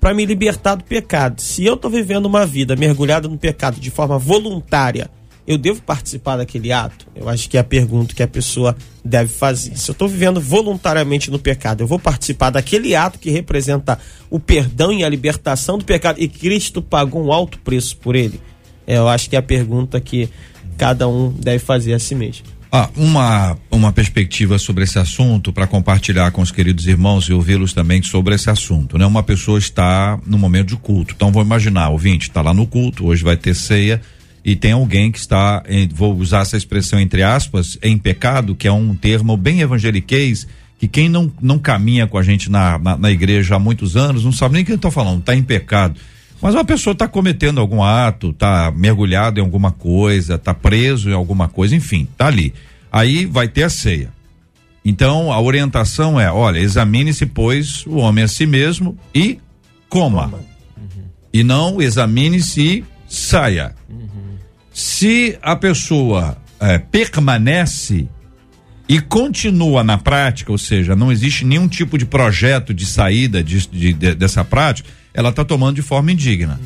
[0.00, 1.40] para me libertar do pecado.
[1.40, 5.10] Se eu estou vivendo uma vida mergulhada no pecado de forma voluntária,
[5.46, 7.06] eu devo participar daquele ato?
[7.14, 9.76] Eu acho que é a pergunta que a pessoa deve fazer.
[9.76, 14.40] Se eu estou vivendo voluntariamente no pecado, eu vou participar daquele ato que representa o
[14.40, 18.40] perdão e a libertação do pecado e Cristo pagou um alto preço por ele?
[18.86, 20.28] É, eu acho que é a pergunta que
[20.76, 22.56] cada um deve fazer a si mesmo.
[22.70, 27.72] Ah, uma, uma perspectiva sobre esse assunto para compartilhar com os queridos irmãos e ouvi-los
[27.72, 29.06] também sobre esse assunto, né?
[29.06, 33.06] Uma pessoa está no momento de culto, então vou imaginar, ouvinte, está lá no culto,
[33.06, 34.02] hoje vai ter ceia
[34.44, 38.68] e tem alguém que está, em, vou usar essa expressão entre aspas, em pecado, que
[38.68, 40.46] é um termo bem evangeliquez,
[40.78, 44.24] que quem não, não caminha com a gente na, na, na igreja há muitos anos
[44.24, 45.98] não sabe nem o que eu estou falando, está em pecado.
[46.46, 51.12] Mas uma pessoa está cometendo algum ato, está mergulhado em alguma coisa, está preso em
[51.12, 52.54] alguma coisa, enfim, tá ali.
[52.92, 54.12] Aí vai ter a ceia.
[54.84, 59.40] Então a orientação é: olha, examine-se, pois, o homem a si mesmo e
[59.88, 60.34] coma.
[61.32, 63.74] E não examine-se e saia.
[64.72, 68.06] Se a pessoa eh, permanece
[68.88, 73.66] e continua na prática, ou seja, não existe nenhum tipo de projeto de saída de-
[73.68, 76.60] de- de- dessa prática, ela está tomando de forma indigna.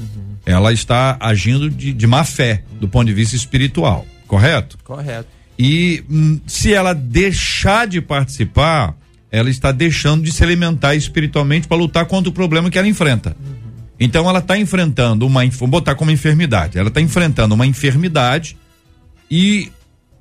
[0.45, 4.77] Ela está agindo de, de má fé, do ponto de vista espiritual, correto?
[4.85, 5.29] Correto.
[5.59, 8.95] E hum, se ela deixar de participar,
[9.31, 13.37] ela está deixando de se alimentar espiritualmente para lutar contra o problema que ela enfrenta.
[13.99, 18.57] Então ela está enfrentando uma, vou botar como enfermidade, ela está enfrentando uma enfermidade
[19.31, 19.71] e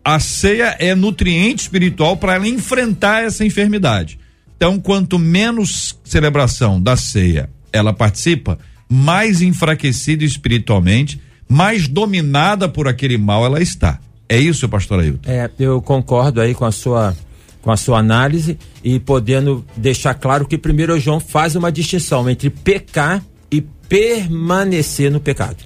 [0.10, 4.20] a ceia é nutriente espiritual para ela enfrentar essa enfermidade.
[4.58, 8.58] Então, quanto menos celebração da ceia ela participa,
[8.90, 14.00] mais enfraquecida espiritualmente, mais dominada por aquele mal ela está.
[14.28, 15.30] É isso, pastor Ailton?
[15.30, 17.16] É, eu concordo aí com a sua
[17.62, 22.50] com a sua análise e podendo deixar claro que primeiro João faz uma distinção entre
[22.50, 25.58] pecar e permanecer no pecado.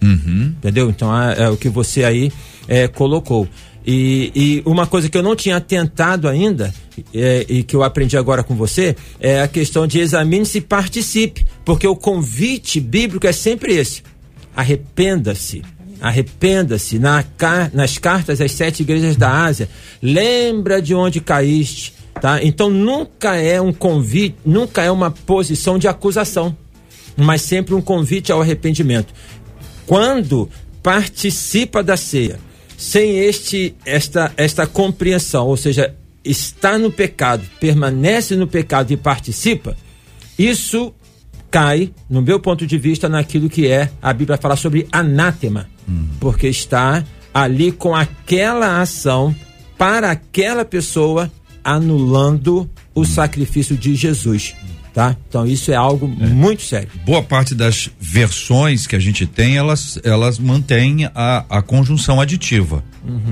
[0.58, 0.90] Entendeu?
[0.90, 2.32] Então é, é o que você aí
[2.68, 3.48] é, colocou.
[3.86, 6.74] E, e uma coisa que eu não tinha tentado ainda
[7.14, 11.46] é, e que eu aprendi agora com você é a questão de examine-se e participe,
[11.66, 14.02] porque o convite bíblico é sempre esse:
[14.56, 15.62] arrependa-se.
[16.02, 17.24] Arrependa-se na
[17.72, 19.70] nas cartas às sete igrejas da Ásia.
[20.02, 22.44] Lembra de onde caíste, tá?
[22.44, 26.58] Então nunca é um convite, nunca é uma posição de acusação,
[27.16, 29.14] mas sempre um convite ao arrependimento.
[29.88, 30.50] Quando
[30.82, 32.38] participa da ceia,
[32.78, 35.94] sem este esta esta compreensão, ou seja,
[36.24, 39.76] está no pecado, permanece no pecado e participa,
[40.38, 40.94] isso
[41.52, 45.70] cai, no meu ponto de vista, naquilo que é a Bíblia falar sobre anátema,
[46.20, 47.04] porque está
[47.34, 49.36] ali com aquela ação
[49.78, 51.32] para aquela pessoa
[51.64, 54.56] anulando o sacrifício de Jesus,
[54.94, 55.16] tá?
[55.28, 56.90] Então isso é algo muito sério.
[57.06, 62.84] Boa parte das versões que a gente tem, elas, elas mantêm a, a conjunção aditiva.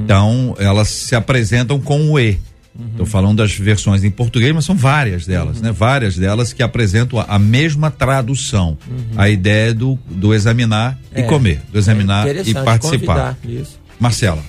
[0.04, 2.38] Então, elas se apresentam com o E.
[2.92, 5.72] Estou falando das versões em português, mas são várias delas, né?
[5.72, 8.78] Várias delas que apresentam a, a mesma tradução.
[9.16, 11.24] A ideia do, do examinar e É.
[11.24, 13.38] comer, do examinar É e participar.
[14.00, 14.42] Marcela.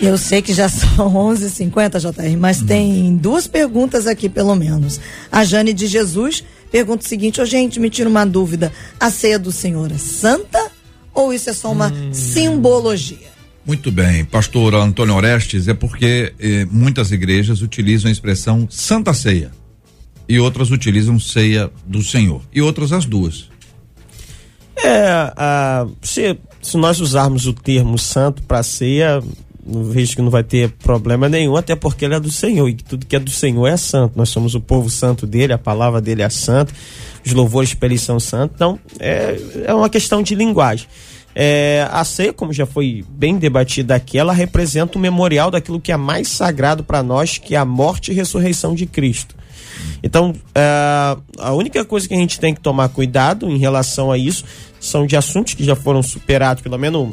[0.00, 5.00] Eu sei que já são 11h50, JR, mas tem duas perguntas aqui, pelo menos.
[5.30, 8.72] A Jane de Jesus pergunta o seguinte: Ô, gente, me tira uma dúvida.
[8.98, 10.70] A ceia do Senhor é santa
[11.14, 13.28] ou isso é só uma simbologia?
[13.66, 19.50] Muito bem, pastor Antônio Orestes, é porque eh, muitas igrejas utilizam a expressão Santa Ceia
[20.28, 23.50] e outras utilizam ceia do Senhor e outras as duas.
[24.76, 29.20] É, a, se, se nós usarmos o termo santo para ceia,
[29.68, 32.74] não vejo que não vai ter problema nenhum, até porque ele é do Senhor e
[32.74, 34.16] tudo que é do Senhor é santo.
[34.16, 36.72] Nós somos o povo santo dele, a palavra dele é santa,
[37.24, 38.54] os louvores para ele são santos.
[38.54, 40.86] Então, é, é uma questão de linguagem.
[41.34, 45.92] É, a ceia, como já foi bem debatida aqui, ela representa o memorial daquilo que
[45.92, 49.37] é mais sagrado para nós, que é a morte e ressurreição de Cristo.
[50.02, 54.18] Então, é, a única coisa que a gente tem que tomar cuidado em relação a
[54.18, 54.44] isso
[54.80, 57.10] são de assuntos que já foram superados, pelo menos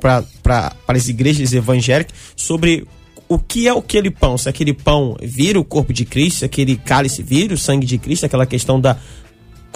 [0.00, 2.86] para as igrejas evangélicas, sobre
[3.28, 4.36] o que é aquele pão.
[4.38, 7.98] Se aquele pão vira o corpo de Cristo, se aquele cálice vira o sangue de
[7.98, 8.96] Cristo, aquela questão da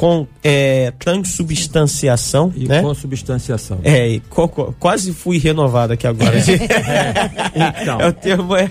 [0.00, 2.80] com é, transubstanciação, E né?
[2.80, 3.80] consubstanciação.
[3.84, 6.38] É, e co- co- quase fui renovado aqui agora.
[7.54, 8.70] Então, É, o termo é.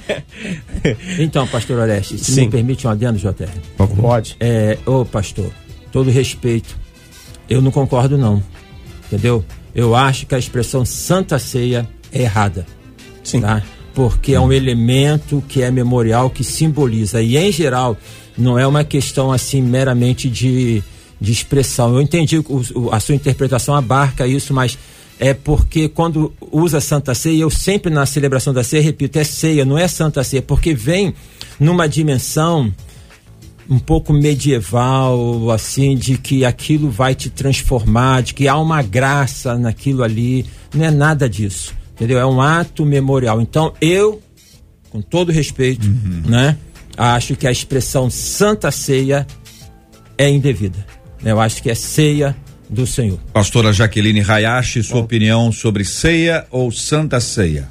[1.19, 2.41] então, pastor Oreste, se Sim.
[2.45, 3.47] me permite um adendo, JR.
[4.01, 4.37] Pode.
[4.39, 5.51] É, ô pastor,
[5.91, 6.75] todo respeito,
[7.47, 8.41] eu não concordo não,
[9.05, 9.45] entendeu?
[9.75, 12.65] Eu acho que a expressão Santa Ceia é errada,
[13.23, 13.41] Sim.
[13.41, 13.61] tá?
[13.93, 17.95] Porque é um elemento que é memorial, que simboliza, e em geral,
[18.35, 20.81] não é uma questão assim meramente de,
[21.19, 21.93] de expressão.
[21.95, 24.77] Eu entendi o- a sua interpretação abarca isso, mas
[25.19, 29.65] é porque quando usa Santa Ceia, eu sempre na celebração da ceia, repito, é ceia,
[29.65, 31.13] não é Santa Ceia, porque vem
[31.59, 32.73] numa dimensão
[33.69, 39.57] um pouco medieval, assim, de que aquilo vai te transformar, de que há uma graça
[39.57, 40.45] naquilo ali.
[40.73, 42.17] Não é nada disso, entendeu?
[42.17, 43.39] É um ato memorial.
[43.41, 44.21] Então, eu,
[44.89, 45.87] com todo respeito,
[46.25, 46.57] né,
[46.97, 49.27] acho que a expressão Santa Ceia
[50.17, 50.83] é indevida.
[51.23, 52.35] Eu acho que é ceia
[52.69, 53.19] do Senhor.
[53.33, 57.67] Pastora Jaqueline Hayashi, sua opinião sobre ceia ou Santa Ceia?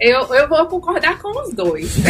[0.00, 1.94] Eu, eu vou concordar com os dois.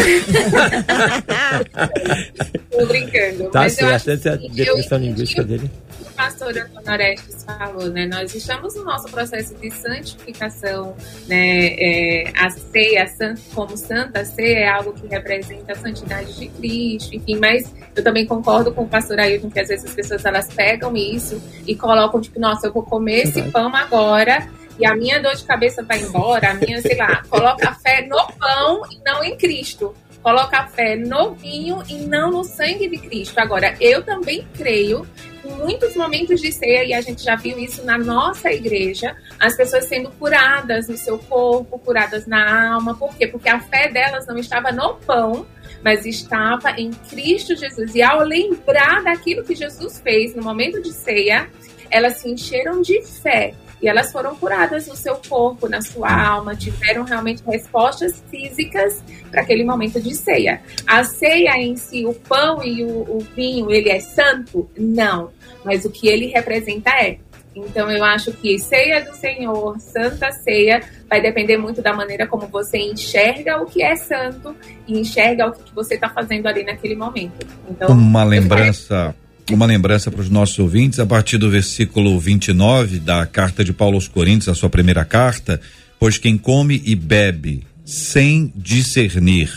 [2.71, 3.51] Tô brincando.
[3.51, 5.69] Tá mas eu certo, acho essa é a que eu definição linguística dele.
[6.01, 8.07] o que pastor Antônio Orestes falou, né?
[8.07, 10.95] Nós estamos no nosso processo de santificação,
[11.27, 11.75] né?
[11.79, 13.11] É, a ceia
[13.53, 18.25] como santa ceia é algo que representa a santidade de Cristo, enfim, mas eu também
[18.25, 22.21] concordo com o pastor Ailton que às vezes as pessoas elas pegam isso e colocam,
[22.21, 24.49] tipo, nossa, eu vou comer esse pão agora
[24.81, 28.27] e a minha dor de cabeça vai embora, a minha, sei lá, coloca fé no
[28.33, 29.95] pão e não em Cristo.
[30.23, 33.39] Coloca fé no vinho e não no sangue de Cristo.
[33.39, 35.07] Agora, eu também creio
[35.45, 39.57] em muitos momentos de ceia, e a gente já viu isso na nossa igreja, as
[39.57, 42.95] pessoas sendo curadas no seu corpo, curadas na alma.
[42.95, 43.27] Por quê?
[43.27, 45.47] Porque a fé delas não estava no pão,
[45.83, 47.95] mas estava em Cristo Jesus.
[47.95, 51.49] E ao lembrar daquilo que Jesus fez no momento de ceia,
[51.91, 53.55] elas se encheram de fé.
[53.83, 59.41] E elas foram curadas no seu corpo, na sua alma, tiveram realmente respostas físicas para
[59.43, 60.61] aquele momento de ceia.
[60.87, 64.69] A ceia em si, o pão e o, o vinho, ele é santo?
[64.77, 65.31] Não.
[65.65, 67.19] Mas o que ele representa é.
[67.55, 72.47] Então eu acho que ceia do Senhor, santa ceia, vai depender muito da maneira como
[72.47, 74.55] você enxerga o que é santo
[74.87, 77.47] e enxerga o que você está fazendo ali naquele momento.
[77.69, 79.15] Então, Uma lembrança,
[79.55, 83.97] uma lembrança para os nossos ouvintes, a partir do versículo 29 da carta de Paulo
[83.97, 85.61] aos Coríntios, a sua primeira carta,
[85.99, 89.51] pois quem come e bebe sem discernir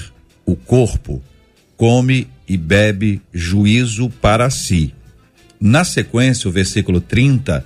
[0.45, 1.21] o corpo,
[1.77, 4.93] come e bebe juízo para si.
[5.59, 7.63] Na sequência, o versículo 30,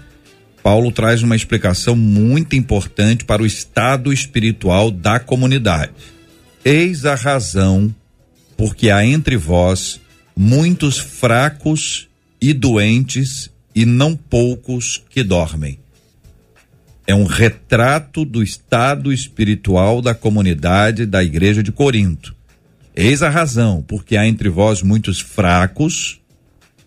[0.62, 5.94] Paulo traz uma explicação muito importante para o estado espiritual da comunidade.
[6.64, 7.94] Eis a razão
[8.58, 10.02] porque há entre vós
[10.36, 12.07] muitos fracos
[12.42, 15.80] e doentes e não poucos que dormem.
[17.06, 22.36] É um retrato do estado espiritual da comunidade da igreja de Corinto.
[22.96, 26.20] Eis a razão, porque há entre vós muitos fracos,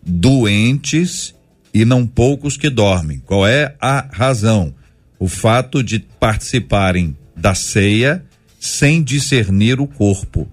[0.04, 1.34] doentes
[1.72, 3.20] e não poucos que dormem.
[3.20, 4.74] Qual é a razão?
[5.18, 8.24] O fato de participarem da ceia
[8.58, 10.46] sem discernir o corpo,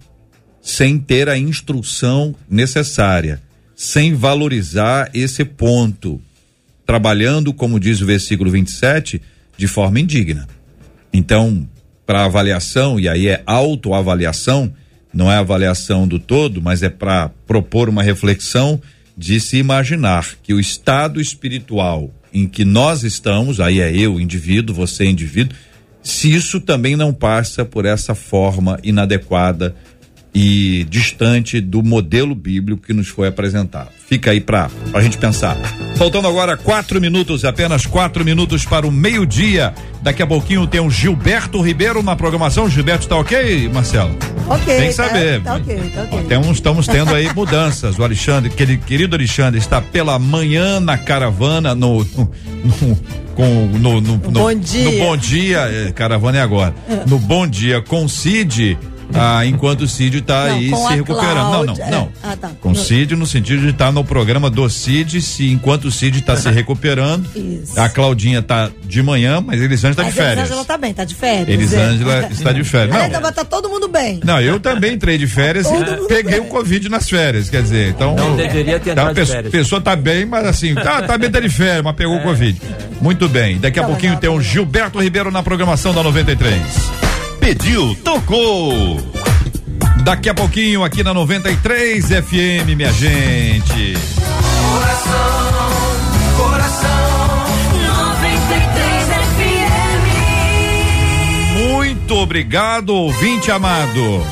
[0.61, 3.41] sem ter a instrução necessária,
[3.77, 6.19] sem valorizar esse ponto,
[6.83, 9.21] trabalhando, como diz o versículo 27,
[9.55, 10.47] de forma indigna.
[11.13, 11.69] Então,
[12.03, 14.73] para avaliação, e aí é autoavaliação,
[15.13, 18.81] não é avaliação do todo, mas é para propor uma reflexão
[19.15, 24.75] de se imaginar que o estado espiritual em que nós estamos, aí é eu, indivíduo,
[24.75, 25.55] você, indivíduo,
[26.01, 29.75] se isso também não passa por essa forma inadequada
[30.39, 33.89] e distante do modelo bíblico que nos foi apresentado.
[34.07, 35.57] Fica aí para a gente pensar.
[35.95, 39.73] Faltando agora quatro minutos, apenas quatro minutos para o meio-dia.
[40.03, 42.69] Daqui a pouquinho tem o Gilberto Ribeiro na programação.
[42.69, 44.15] Gilberto está ok, Marcelo?
[44.47, 44.77] Ok.
[44.77, 45.41] Tem que tá- saber.
[45.41, 46.23] Tá, ok, tá ok.
[46.27, 47.97] Temos, estamos tendo aí mudanças.
[47.97, 52.03] O Alexandre, aquele querido Alexandre, está pela manhã na caravana, no.
[52.03, 52.31] no,
[52.63, 52.99] no-
[53.33, 54.83] com, no, no, no- Bom Dia.
[54.83, 56.75] No bom dia, é, caravana é agora.
[57.07, 58.77] No bom dia com Cid,
[59.13, 61.35] ah, enquanto o Cid está Não, aí se a recuperando.
[61.35, 61.91] Não, não, Cláudia, é.
[61.91, 62.09] não.
[62.23, 62.51] Ah, tá.
[62.61, 66.19] Com o Cid no sentido de estar no programa do Cid, se enquanto o Cid
[66.19, 67.27] está se recuperando.
[67.35, 67.79] Isso.
[67.79, 70.37] A Claudinha está de manhã, mas Elisângela está de férias.
[70.39, 71.49] Elisângela tá bem, tá de férias.
[71.49, 72.27] Elisângela é.
[72.31, 72.89] está de férias.
[72.89, 73.05] Mas Não.
[73.05, 74.19] ainda vai tá todo mundo bem.
[74.23, 76.41] Não, eu também entrei de férias e peguei bem.
[76.41, 78.15] o Covid nas férias, quer dizer, então.
[78.15, 79.51] Não deveria ter tá, entrado a de pessoa, férias.
[79.51, 82.61] pessoa tá bem, mas assim, tá, tá bem, tá de férias, mas pegou o Covid.
[83.01, 83.57] Muito bem.
[83.57, 84.51] Daqui a Tá pouquinho tem tá o legal.
[84.51, 87.06] Gilberto Ribeiro na programação da 93.
[87.47, 88.99] Pediu, tocou.
[90.03, 93.93] Daqui a pouquinho aqui na 93 FM, minha gente.
[94.69, 95.71] Coração,
[96.35, 96.89] coração.
[97.71, 99.63] 93 FM.
[101.71, 104.27] Muito obrigado, ouvinte amado.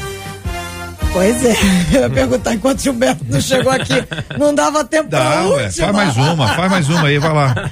[1.14, 1.56] Pois é,
[1.94, 3.94] eu ia perguntar enquanto o Gilberto não chegou aqui.
[4.38, 5.86] Não dava tempo pra Dá, ué, última.
[5.86, 7.72] faz mais uma, faz mais uma aí, vai lá.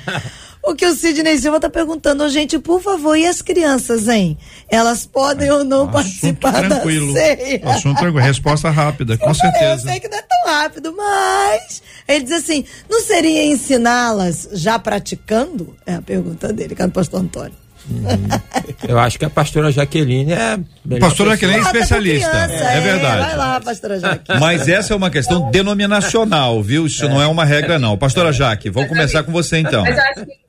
[0.66, 4.38] O que o Sidney Silva tá perguntando, gente, por favor, e as crianças, hein?
[4.70, 7.12] Elas podem ou não participar da tranquilo.
[7.12, 7.62] ceia?
[7.66, 8.26] Assunto tranquilo.
[8.26, 9.82] Resposta rápida, com Eu certeza.
[9.90, 15.76] sei que não é tão rápido, mas ele diz assim: não seria ensiná-las já praticando?
[15.86, 17.54] É a pergunta dele, cara, pastor Antônio.
[18.88, 20.58] Eu acho que a pastora Jaqueline é.
[20.98, 21.32] Pastora.
[21.32, 22.30] Jaqueline é Ah, tá especialista.
[22.30, 23.22] criança, É verdade.
[23.26, 24.40] Vai lá, pastora Jaque.
[24.40, 26.86] Mas essa é uma questão denominacional, viu?
[26.88, 27.98] Isso não é uma regra, não.
[27.98, 29.84] Pastora Jaque, vamos começar com você então.
[29.84, 30.43] Mas eu acho que.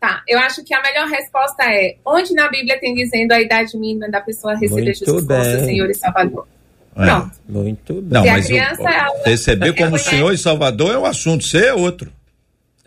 [0.00, 3.76] Tá, eu acho que a melhor resposta é onde na Bíblia tem dizendo a idade
[3.76, 5.64] mínima da pessoa receber Muito Jesus como seu.
[5.66, 6.48] Senhor e Salvador.
[6.96, 7.04] É.
[7.04, 7.30] Pronto.
[7.46, 8.04] Muito bem.
[8.10, 11.74] Não, mas o- ela- receber como reconhece- Senhor e Salvador é um assunto, ser é
[11.74, 12.10] outro.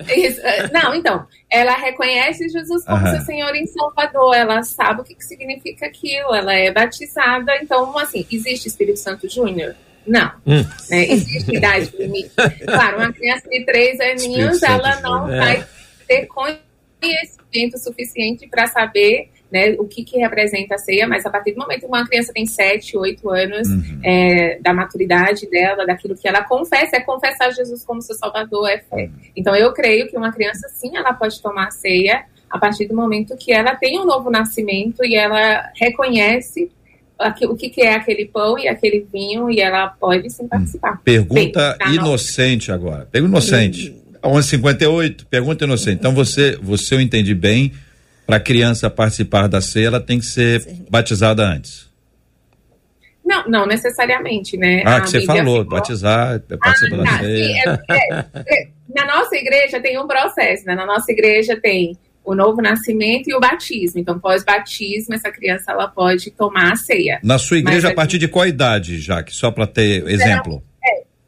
[0.08, 3.16] Isso, é, Não, então, ela reconhece Jesus como Aham.
[3.16, 7.96] seu Senhor em Salvador, ela sabe o que, que significa aquilo, ela é batizada, então,
[8.00, 9.76] assim, existe Espírito Santo Júnior?
[10.06, 10.32] Não.
[10.48, 10.66] Hum.
[10.90, 11.12] Né?
[11.12, 12.32] Existe idade limite.
[12.66, 15.38] Claro, uma criança de três aninhos, Espírito Santo ela não Júnior.
[15.38, 15.66] vai
[16.08, 16.73] ter conhecimento
[17.78, 21.82] suficiente para saber né, o que, que representa a ceia, mas a partir do momento
[21.82, 24.00] que uma criança tem 7, 8 anos, Uhum.
[24.04, 28.80] é, da maturidade dela, daquilo que ela confessa, é confessar Jesus como seu salvador, é
[28.80, 29.12] fé.
[29.36, 32.96] Então eu creio que uma criança sim, ela pode tomar a ceia a partir do
[32.96, 36.72] momento que ela tem um novo nascimento e ela reconhece
[37.48, 41.00] o que, que é aquele pão e aquele vinho e ela pode sim participar.
[41.04, 43.08] Pergunta Bem, tá, inocente agora.
[43.12, 44.03] Pergunta inocente.
[44.24, 45.26] 11:58.
[45.30, 45.98] Pergunta inocente.
[46.00, 47.72] Então você, você eu entendi bem.
[48.26, 51.90] Para a criança participar da ceia, ela tem que ser batizada antes.
[53.26, 54.82] Não, não necessariamente, né?
[54.86, 57.46] Ah, A que você falou, ficou- batizar, participar Ah, da tá, ceia.
[57.46, 57.60] sim,
[57.90, 60.74] é- é- é, na nossa igreja tem um processo, né?
[60.76, 64.00] Na nossa igreja tem o novo nascimento e o batismo.
[64.00, 67.20] Então, pós-batismo, essa criança ela pode tomar a ceia.
[67.24, 69.34] Na sua igreja, Mas a partir de qual idade, Jaque?
[69.36, 70.64] Só para ter exemplo.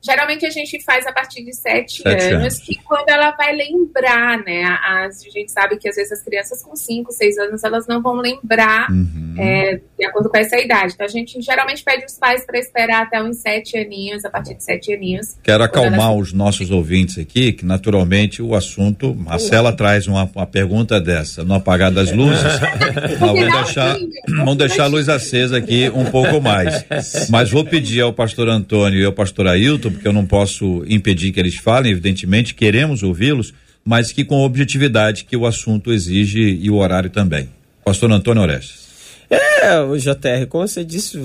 [0.05, 2.59] Geralmente a gente faz a partir de sete, Sete anos, anos.
[2.59, 4.63] que quando ela vai lembrar, né?
[4.63, 8.01] A, a gente sabe que às vezes as crianças com cinco, seis anos, elas não
[8.01, 9.35] vão lembrar Uhum.
[9.37, 10.93] é, de acordo com essa idade.
[10.93, 14.53] Então a gente geralmente pede os pais para esperar até uns sete aninhos, a partir
[14.55, 15.35] de sete aninhos.
[15.43, 19.15] Quero acalmar elas- os nossos ouvintes aqui, que naturalmente o assunto.
[19.15, 22.43] Marcela traz uma, uma pergunta dessa, no apagar das luzes.
[23.19, 23.97] Vamos deixar,
[24.27, 26.85] vamos deixar a luz acesa aqui um pouco mais.
[27.29, 31.31] Mas vou pedir ao pastor Antônio e ao pastor Ailton, porque eu não posso impedir
[31.31, 36.69] que eles falem, evidentemente, queremos ouvi-los, mas que com objetividade que o assunto exige e
[36.69, 37.49] o horário também.
[37.83, 38.85] Pastor Antônio Orestes.
[39.29, 41.17] É, o JR, como você disse,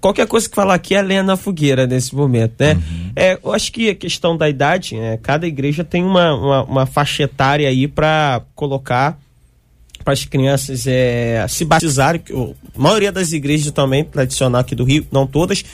[0.00, 2.78] qualquer coisa que falar aqui é lenha na fogueira nesse momento, né?
[3.16, 6.86] É, eu acho que a questão da idade, né, cada igreja tem uma, uma, uma
[6.86, 9.18] faixa etária aí para colocar
[10.04, 12.20] para as crianças é, se batizarem.
[12.20, 15.64] que A maioria das igrejas também, tradicional aqui do Rio, não todas,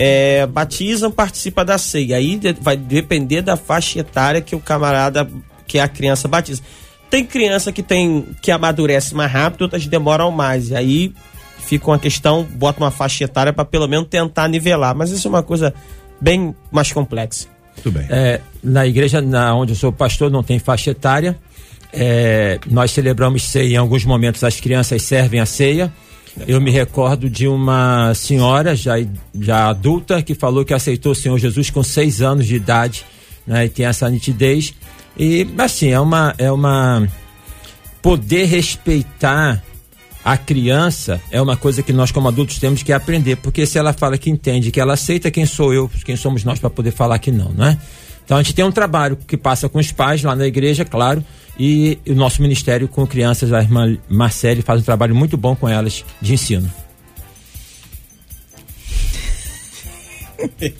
[0.00, 2.16] é, batizam, participa da ceia.
[2.18, 5.28] Aí de- vai depender da faixa etária que o camarada,
[5.66, 6.62] que a criança batiza.
[7.10, 10.70] Tem criança que tem que amadurece mais rápido, outras demoram mais.
[10.70, 11.12] E aí
[11.58, 14.94] fica uma questão, bota uma faixa etária para pelo menos tentar nivelar.
[14.94, 15.74] Mas isso é uma coisa
[16.20, 17.48] bem mais complexa.
[17.74, 18.06] Muito bem.
[18.08, 21.36] É, na igreja na onde eu sou pastor não tem faixa etária.
[21.92, 25.92] É, nós celebramos ceia em alguns momentos as crianças servem a ceia.
[26.46, 28.94] Eu me recordo de uma senhora já,
[29.38, 33.04] já adulta que falou que aceitou o Senhor Jesus com seis anos de idade,
[33.46, 33.66] né?
[33.66, 34.74] E tem essa nitidez.
[35.18, 37.06] E assim, é uma, é uma
[38.00, 39.62] poder respeitar
[40.24, 43.94] a criança é uma coisa que nós como adultos temos que aprender, porque se ela
[43.94, 47.18] fala que entende, que ela aceita, quem sou eu, quem somos nós para poder falar
[47.18, 47.78] que não, não é?
[48.24, 51.24] Então a gente tem um trabalho que passa com os pais lá na igreja, claro,
[51.58, 55.68] e o nosso ministério com crianças, a irmã Marcele faz um trabalho muito bom com
[55.68, 56.70] elas de ensino.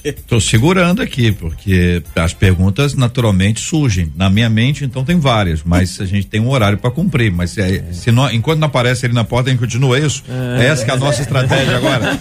[0.04, 4.12] Estou segurando aqui, porque as perguntas naturalmente surgem.
[4.14, 7.32] Na minha mente, então, tem várias, mas a gente tem um horário para cumprir.
[7.32, 10.22] Mas é, se não, enquanto não aparece ele na porta, a gente continua isso.
[10.58, 10.66] É.
[10.66, 12.18] Essa que é a nossa estratégia agora.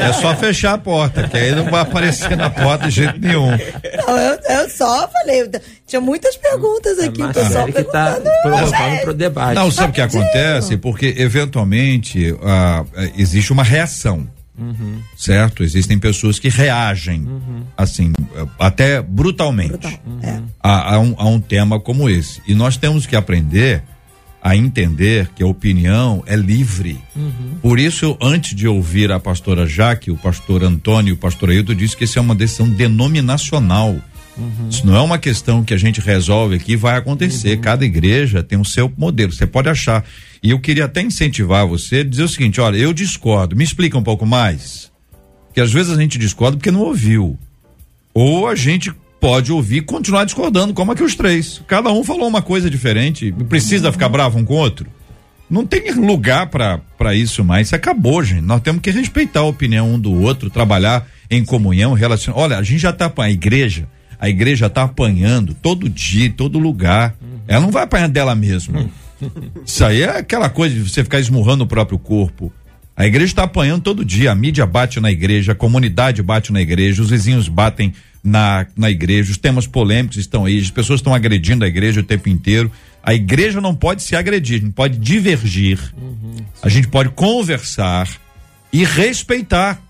[0.00, 3.50] É só fechar a porta, que aí não vai aparecer na porta de jeito nenhum.
[3.50, 5.48] Não, eu, eu só falei,
[5.86, 9.54] tinha muitas perguntas aqui, o pessoal que está provocando para o debate.
[9.54, 10.76] Não, sabe o que acontece?
[10.76, 12.86] Porque, eventualmente, uh,
[13.16, 14.28] existe uma reação.
[14.60, 15.00] Uhum.
[15.16, 15.62] Certo?
[15.62, 17.62] Existem pessoas que reagem, uhum.
[17.76, 18.12] assim,
[18.58, 20.00] até brutalmente Brutal.
[20.22, 20.40] é.
[20.62, 22.42] a, a, um, a, um, tema como esse.
[22.46, 23.82] E nós temos que aprender
[24.42, 26.98] a entender que a opinião é livre.
[27.14, 27.58] Uhum.
[27.60, 31.74] Por isso, antes de ouvir a pastora Jaque, o pastor Antônio e o pastor Ailton,
[31.74, 33.96] disse que isso é uma decisão denominacional.
[34.36, 34.68] Uhum.
[34.68, 37.56] Isso não é uma questão que a gente resolve aqui vai acontecer.
[37.56, 37.60] Uhum.
[37.60, 39.32] Cada igreja tem o seu modelo.
[39.32, 40.04] Você pode achar.
[40.42, 43.56] E eu queria até incentivar você a dizer o seguinte: olha, eu discordo.
[43.56, 44.90] Me explica um pouco mais.
[45.52, 47.38] Que às vezes a gente discorda porque não ouviu.
[48.14, 51.60] Ou a gente pode ouvir e continuar discordando, como aqui os três.
[51.66, 53.32] Cada um falou uma coisa diferente.
[53.48, 53.92] Precisa uhum.
[53.92, 54.86] ficar bravo um com o outro?
[55.50, 57.66] Não tem lugar para isso mais.
[57.66, 58.42] Isso acabou, gente.
[58.42, 62.38] Nós temos que respeitar a opinião um do outro, trabalhar em comunhão, relacionar.
[62.38, 63.88] Olha, a gente já tá a igreja
[64.20, 67.16] a igreja está apanhando todo dia, todo lugar.
[67.48, 68.90] Ela não vai apanhar dela mesma.
[69.64, 72.52] Isso aí é aquela coisa de você ficar esmurrando o próprio corpo.
[72.94, 76.60] A igreja está apanhando todo dia, a mídia bate na igreja, a comunidade bate na
[76.60, 81.14] igreja, os vizinhos batem na, na igreja, os temas polêmicos estão aí, as pessoas estão
[81.14, 82.70] agredindo a igreja o tempo inteiro.
[83.02, 85.80] A igreja não pode se agredir, não pode divergir.
[85.96, 88.06] Uhum, a gente pode conversar
[88.70, 89.80] e respeitar.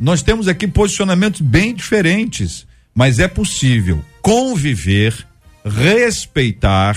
[0.00, 5.26] Nós temos aqui posicionamentos bem diferentes mas é possível conviver,
[5.64, 6.96] respeitar,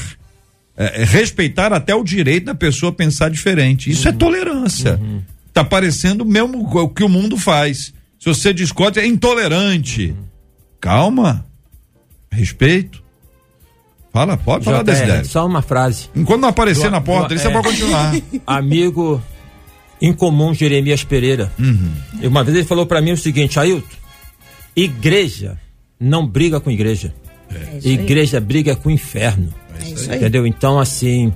[0.78, 3.90] é, é, respeitar até o direito da pessoa pensar diferente.
[3.90, 4.16] Isso é uhum.
[4.16, 5.00] é tolerância.
[5.02, 5.22] Uhum.
[5.54, 7.94] Tá parecendo mesmo o que o mundo faz.
[8.20, 10.08] Se você discute, é intolerante.
[10.12, 10.26] Uhum.
[10.80, 11.46] Calma.
[12.32, 13.04] Respeito.
[14.12, 16.10] Fala, pode falar, é, Só uma frase.
[16.16, 18.14] Enquanto não aparecer do, na porta, do, você é, pode continuar.
[18.48, 19.22] Amigo
[20.02, 21.52] incomum Jeremias Pereira.
[21.58, 21.92] Uhum.
[22.24, 23.88] Uma vez ele falou para mim o seguinte, Ailton,
[24.76, 25.58] igreja
[26.00, 27.14] não briga com igreja.
[27.50, 29.54] É igreja briga com o inferno.
[30.10, 30.46] É entendeu?
[30.48, 31.34] Então, assim,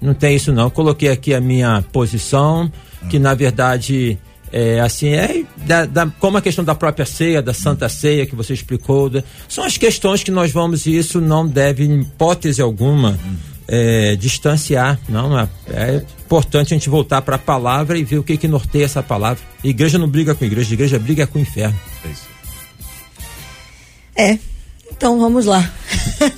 [0.00, 0.64] não tem isso não.
[0.64, 2.70] Eu coloquei aqui a minha posição,
[3.08, 4.18] que na verdade
[4.52, 8.34] é, assim, é da, da, como a questão da própria ceia, da Santa Ceia que
[8.34, 12.62] você explicou, da, são as questões que nós vamos, e isso não deve, em hipótese
[12.62, 13.18] alguma,
[13.66, 14.98] é, distanciar.
[15.08, 18.48] Não, é, é, importante a gente voltar para a palavra e ver o que, que
[18.48, 19.42] norteia essa palavra.
[19.64, 21.78] Igreja não briga com igreja, igreja briga com o inferno.
[22.04, 22.35] É isso.
[24.16, 24.38] É.
[24.96, 25.70] Então vamos lá.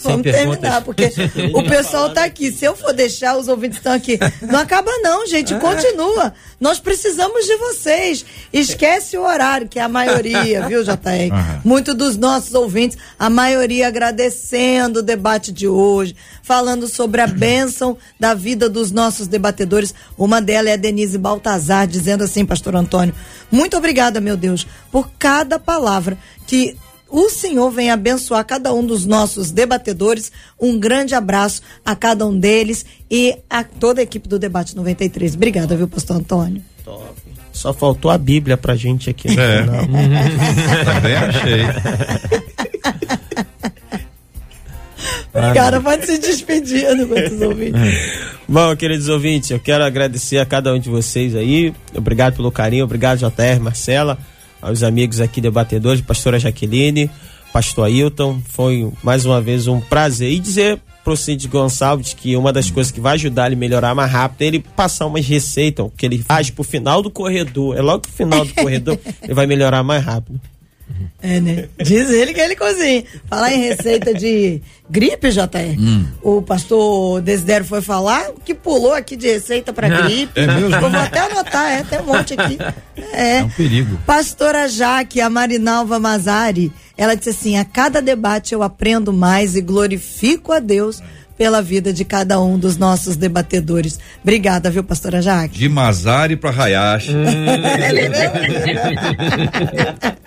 [0.03, 1.13] vamos terminar, porque
[1.55, 2.51] o pessoal está aqui.
[2.51, 4.19] Se eu for deixar, os ouvintes estão aqui.
[4.43, 5.55] Não acaba, não, gente.
[5.55, 6.35] Continua.
[6.61, 8.27] Nós precisamos de vocês.
[8.53, 10.91] Esquece o horário, que é a maioria, viu, JR?
[11.31, 11.61] Uhum.
[11.65, 17.97] Muito dos nossos ouvintes, a maioria agradecendo o debate de hoje, falando sobre a bênção
[18.19, 19.95] da vida dos nossos debatedores.
[20.17, 23.15] Uma delas é a Denise Baltazar, dizendo assim, Pastor Antônio:
[23.53, 26.77] Muito obrigada, meu Deus, por cada palavra que
[27.11, 30.31] o Senhor venha abençoar cada um dos nossos debatedores.
[30.61, 35.35] Um grande abraço a cada um deles e a toda a equipe do Debate 93.
[35.35, 36.63] Obrigada, viu, pastor Antônio?
[36.85, 37.15] Top.
[37.53, 39.63] Só faltou a Bíblia pra gente aqui no é.
[39.63, 39.85] final.
[40.85, 41.63] Também achei.
[45.35, 47.81] Obrigada, pode se despedir dos nossos ouvintes.
[48.49, 51.75] Bom, queridos ouvintes, eu quero agradecer a cada um de vocês aí.
[51.95, 54.19] Obrigado pelo carinho, obrigado, JR, Marcela
[54.61, 57.11] aos amigos aqui debatedores, pastora Jaqueline,
[57.53, 58.41] pastor Ailton.
[58.49, 60.31] Foi mais uma vez um prazer.
[60.31, 63.95] E dizer pro Cid Gonçalves que uma das coisas que vai ajudar ele a melhorar
[63.95, 67.77] mais rápido é ele passar umas receitas que ele faz pro final do corredor.
[67.77, 70.41] É logo pro final do corredor, ele vai melhorar mais rápido.
[71.21, 71.69] É, né?
[71.83, 73.05] Diz ele que ele cozinha.
[73.29, 75.77] Falar em receita de gripe, JR.
[75.77, 76.07] Hum.
[76.23, 80.39] O pastor Desidério foi falar que pulou aqui de receita para ah, gripe.
[80.39, 80.75] É mesmo?
[80.75, 82.59] Eu vou até anotar, é, tem um monte aqui.
[83.13, 83.39] É.
[83.39, 83.99] é um perigo.
[84.07, 89.61] Pastora Jaque, a Marinalva Mazari, ela disse assim: a cada debate eu aprendo mais e
[89.61, 91.03] glorifico a Deus
[91.39, 94.01] pela vida de cada um dos nossos debatedores.
[94.23, 95.57] Obrigada, viu, pastora Jaque?
[95.57, 97.15] De Mazari para Hayashi.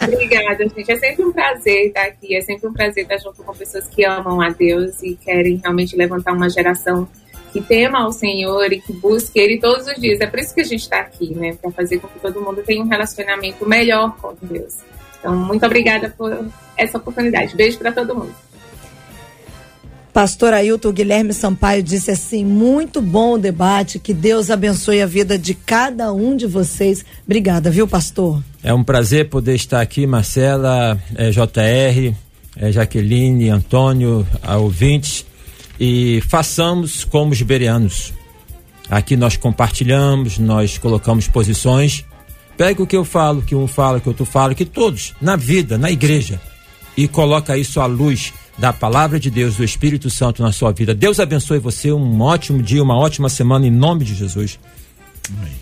[0.01, 0.91] Obrigada, gente.
[0.91, 4.05] É sempre um prazer estar aqui, é sempre um prazer estar junto com pessoas que
[4.05, 7.07] amam a Deus e querem realmente levantar uma geração
[7.51, 10.21] que tema ao Senhor e que busque Ele todos os dias.
[10.21, 11.57] É por isso que a gente está aqui, né?
[11.61, 14.77] Para fazer com que todo mundo tenha um relacionamento melhor com Deus.
[15.19, 16.47] Então, muito obrigada por
[16.77, 17.53] essa oportunidade.
[17.55, 18.33] Beijo para todo mundo.
[20.13, 25.37] Pastor Ailton Guilherme Sampaio disse assim: muito bom o debate, que Deus abençoe a vida
[25.37, 27.05] de cada um de vocês.
[27.25, 28.43] Obrigada, viu, pastor?
[28.61, 32.13] É um prazer poder estar aqui, Marcela, é, JR,
[32.57, 35.25] é, Jaqueline, Antônio, a ouvintes,
[35.79, 38.13] e façamos como os iberianos.
[38.89, 42.03] Aqui nós compartilhamos, nós colocamos posições.
[42.57, 45.77] Pega o que eu falo, que um fala, que outro fala, que todos, na vida,
[45.77, 46.39] na igreja,
[46.97, 50.93] e coloca isso à luz da palavra de Deus, do Espírito Santo na sua vida.
[50.93, 54.59] Deus abençoe você, um ótimo dia, uma ótima semana em nome de Jesus.
[55.29, 55.61] Amém.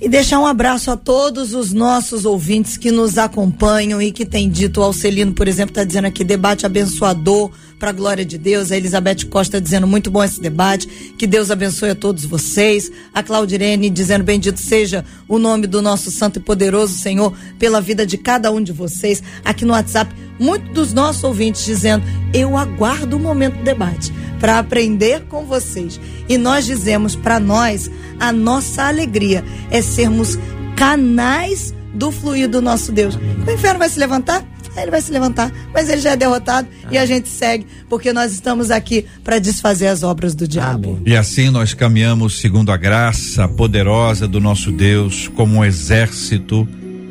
[0.00, 4.48] E deixar um abraço a todos os nossos ouvintes que nos acompanham e que têm
[4.48, 8.72] dito, o Alcelino, por exemplo, está dizendo aqui, debate abençoador para a glória de Deus.
[8.72, 12.90] A Elizabeth Costa dizendo, muito bom esse debate, que Deus abençoe a todos vocês.
[13.14, 18.06] A Claudirene dizendo, bendito seja o nome do nosso santo e poderoso Senhor pela vida
[18.06, 19.22] de cada um de vocês.
[19.44, 24.58] Aqui no WhatsApp, muitos dos nossos ouvintes dizendo, eu aguardo o momento do debate para
[24.58, 26.00] aprender com vocês.
[26.28, 30.38] E nós dizemos para nós, a nossa alegria é sermos
[30.76, 33.16] canais do fluir do nosso Deus.
[33.16, 34.46] O inferno vai se levantar?
[34.82, 36.94] Ele vai se levantar, mas ele já é derrotado Amém.
[36.94, 40.90] e a gente segue, porque nós estamos aqui para desfazer as obras do diabo.
[40.90, 41.02] Amém.
[41.06, 46.66] E assim nós caminhamos segundo a graça poderosa do nosso Deus, como um exército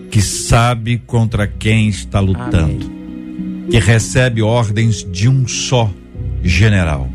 [0.10, 3.68] que sabe contra quem está lutando, Amém.
[3.70, 5.92] que recebe ordens de um só
[6.44, 7.10] general.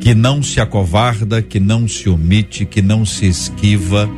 [0.00, 4.08] Que não se acovarda, que não se omite, que não se esquiva,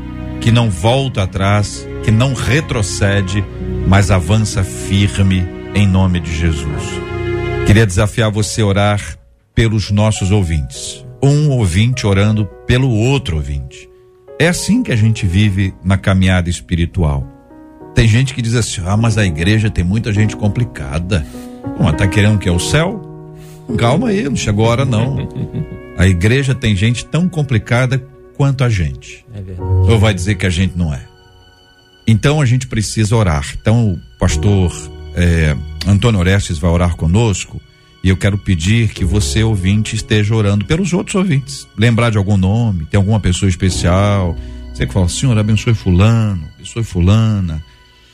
[0.42, 3.42] que não volta atrás, que não retrocede,
[3.86, 6.82] mas avança firme em nome de Jesus.
[7.64, 9.18] Queria desafiar você a orar
[9.54, 11.06] pelos nossos ouvintes.
[11.22, 13.88] Um ouvinte orando pelo outro ouvinte.
[14.38, 17.24] É assim que a gente vive na caminhada espiritual.
[17.94, 21.24] Tem gente que diz assim: ah, mas a igreja tem muita gente complicada.
[21.78, 23.00] Bom, tá querendo que é o céu?
[23.78, 25.28] Calma aí, não chegou a hora não.
[25.96, 28.02] A igreja tem gente tão complicada
[28.36, 29.24] quanto a gente.
[29.34, 29.90] É verdade.
[29.90, 31.02] Ou vai dizer que a gente não é?
[32.06, 33.54] Então a gente precisa orar.
[33.60, 34.72] Então o pastor
[35.14, 35.56] é,
[35.86, 37.60] Antônio Orestes vai orar conosco
[38.02, 41.68] e eu quero pedir que você, ouvinte, esteja orando pelos outros ouvintes.
[41.76, 44.36] Lembrar de algum nome, tem alguma pessoa especial.
[44.74, 47.62] Você que fala, Senhor, abençoe fulano, abençoe fulana.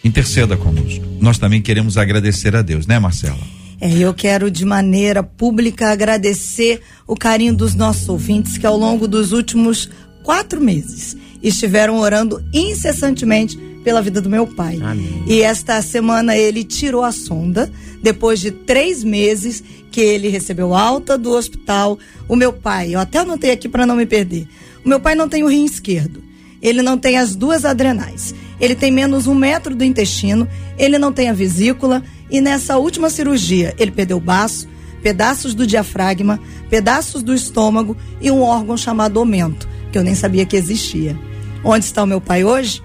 [0.05, 1.05] Interceda conosco.
[1.21, 3.39] Nós também queremos agradecer a Deus, né, Marcela?
[3.81, 9.07] É, eu quero de maneira pública agradecer o carinho dos nossos ouvintes que ao longo
[9.07, 9.89] dos últimos
[10.29, 14.79] quatro meses estiveram orando incessantemente pela vida do meu pai.
[14.83, 15.24] Amém.
[15.26, 17.72] E esta semana ele tirou a sonda,
[18.03, 21.99] depois de três meses que ele recebeu alta do hospital.
[22.29, 24.47] O meu pai, eu até anotei aqui para não me perder.
[24.85, 26.22] O meu pai não tem o rim esquerdo.
[26.61, 28.35] Ele não tem as duas adrenais.
[28.61, 30.47] Ele tem menos um metro do intestino.
[30.76, 34.68] Ele não tem a vesícula e nessa última cirurgia, ele perdeu o baço,
[35.03, 40.45] pedaços do diafragma, pedaços do estômago e um órgão chamado omento, que eu nem sabia
[40.45, 41.18] que existia.
[41.64, 42.82] Onde está o meu pai hoje?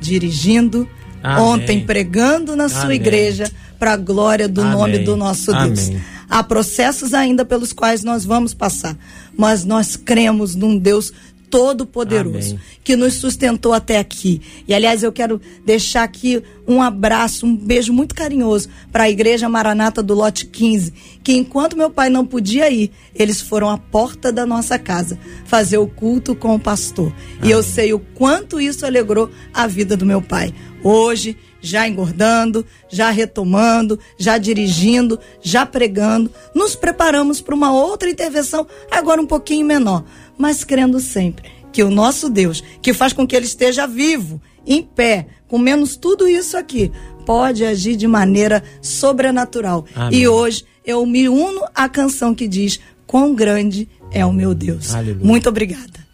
[0.00, 0.88] Dirigindo,
[1.22, 1.42] Amém.
[1.42, 2.96] ontem pregando na sua Amém.
[2.96, 4.72] igreja para a glória do Amém.
[4.72, 5.90] nome do nosso Deus.
[6.28, 8.96] Há processos ainda pelos quais nós vamos passar,
[9.36, 11.12] mas nós cremos num Deus
[11.54, 14.42] Todo-Poderoso, que nos sustentou até aqui.
[14.66, 19.48] E aliás, eu quero deixar aqui um abraço, um beijo muito carinhoso para a Igreja
[19.48, 20.92] Maranata do Lote 15,
[21.22, 25.78] que enquanto meu pai não podia ir, eles foram à porta da nossa casa fazer
[25.78, 27.12] o culto com o pastor.
[27.38, 27.38] Amém.
[27.44, 30.52] E eu sei o quanto isso alegrou a vida do meu pai.
[30.82, 38.66] Hoje, já engordando, já retomando, já dirigindo, já pregando, nos preparamos para uma outra intervenção,
[38.90, 40.04] agora um pouquinho menor
[40.38, 44.82] mas crendo sempre que o nosso Deus, que faz com que ele esteja vivo, em
[44.82, 46.90] pé, com menos tudo isso aqui,
[47.26, 49.84] pode agir de maneira sobrenatural.
[49.94, 50.20] Amém.
[50.20, 54.94] E hoje eu me uno à canção que diz: Quão grande é o meu Deus.
[54.94, 55.26] Aleluia.
[55.26, 56.06] Muito obrigada.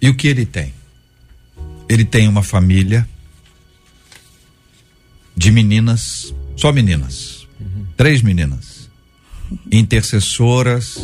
[0.00, 0.74] E o que ele tem?
[1.88, 3.08] Ele tem uma família
[5.34, 7.86] de meninas, só meninas, uhum.
[7.96, 8.90] três meninas,
[9.72, 10.98] intercessoras,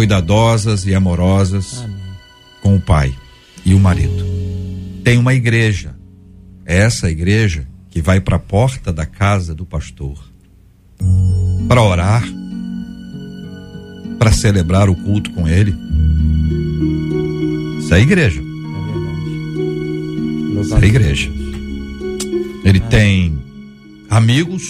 [0.00, 1.96] cuidadosas e amorosas Amém.
[2.62, 3.14] com o pai
[3.66, 4.24] e o marido.
[5.04, 5.94] Tem uma igreja.
[6.64, 10.18] É essa igreja que vai para a porta da casa do pastor
[11.68, 12.24] para orar,
[14.18, 15.76] para celebrar o culto com ele.
[17.80, 18.40] Isso é a igreja.
[20.56, 21.30] É Isso é a igreja.
[22.64, 23.38] Ele tem
[24.08, 24.62] amigos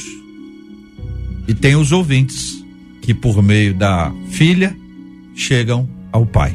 [1.46, 2.64] e tem os ouvintes
[3.00, 4.79] que por meio da filha
[5.40, 6.52] chegam ao Pai.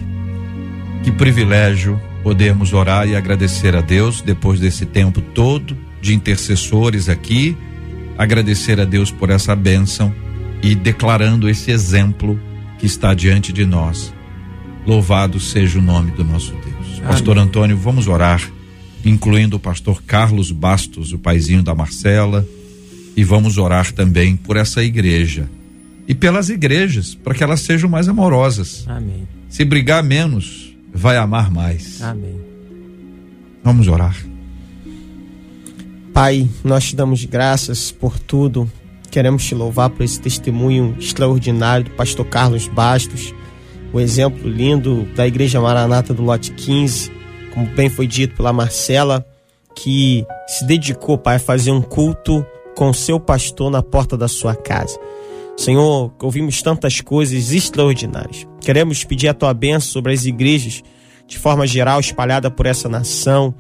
[1.03, 7.57] Que privilégio podermos orar e agradecer a Deus depois desse tempo todo de intercessores aqui,
[8.17, 10.13] agradecer a Deus por essa bênção
[10.61, 12.39] e declarando esse exemplo
[12.77, 14.13] que está diante de nós.
[14.85, 16.97] Louvado seja o nome do nosso Deus.
[16.97, 17.07] Amém.
[17.07, 18.41] Pastor Antônio, vamos orar,
[19.03, 22.47] incluindo o pastor Carlos Bastos, o paizinho da Marcela,
[23.17, 25.49] e vamos orar também por essa igreja
[26.07, 28.85] e pelas igrejas, para que elas sejam mais amorosas.
[28.87, 29.27] Amém.
[29.49, 32.01] Se brigar menos, vai amar mais.
[32.01, 32.39] Amém.
[33.63, 34.15] Vamos orar.
[36.13, 38.71] Pai, nós te damos graças por tudo.
[39.11, 43.33] Queremos te louvar por esse testemunho extraordinário do pastor Carlos Bastos,
[43.91, 47.11] o exemplo lindo da Igreja Maranata do Lote 15,
[47.53, 49.25] como bem foi dito pela Marcela,
[49.75, 52.45] que se dedicou, Pai, a fazer um culto
[52.75, 54.99] com seu pastor na porta da sua casa.
[55.57, 58.47] Senhor, ouvimos tantas coisas extraordinárias.
[58.59, 60.83] Queremos pedir a tua bênção sobre as igrejas,
[61.27, 63.55] de forma geral, espalhada por essa nação.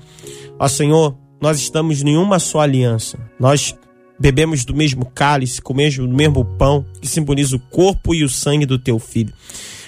[0.59, 3.17] Ó Senhor, nós estamos em uma só aliança.
[3.39, 3.75] Nós
[4.19, 8.65] bebemos do mesmo cálice, comemos do mesmo pão, que simboliza o corpo e o sangue
[8.65, 9.33] do teu filho.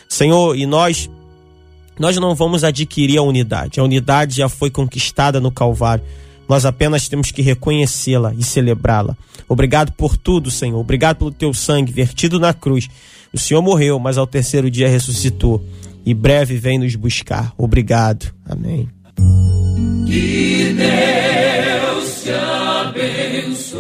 [0.08, 1.10] Senhor, e nós
[2.00, 3.80] nós não vamos adquirir a unidade.
[3.80, 6.04] A unidade já foi conquistada no Calvário.
[6.48, 9.18] Nós apenas temos que reconhecê-la e celebrá-la.
[9.48, 10.80] Obrigado por tudo, Senhor.
[10.80, 12.90] Obrigado pelo teu sangue vertido na cruz.
[13.34, 15.64] O Senhor morreu, mas ao terceiro dia ressuscitou.
[16.06, 17.54] E breve vem nos buscar.
[17.58, 18.34] Obrigado.
[18.46, 18.88] Amém.
[20.06, 23.78] Que Deus te abençoe.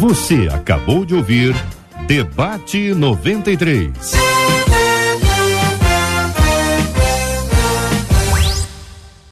[0.00, 1.54] Você acabou de ouvir
[2.06, 4.41] Debate 93.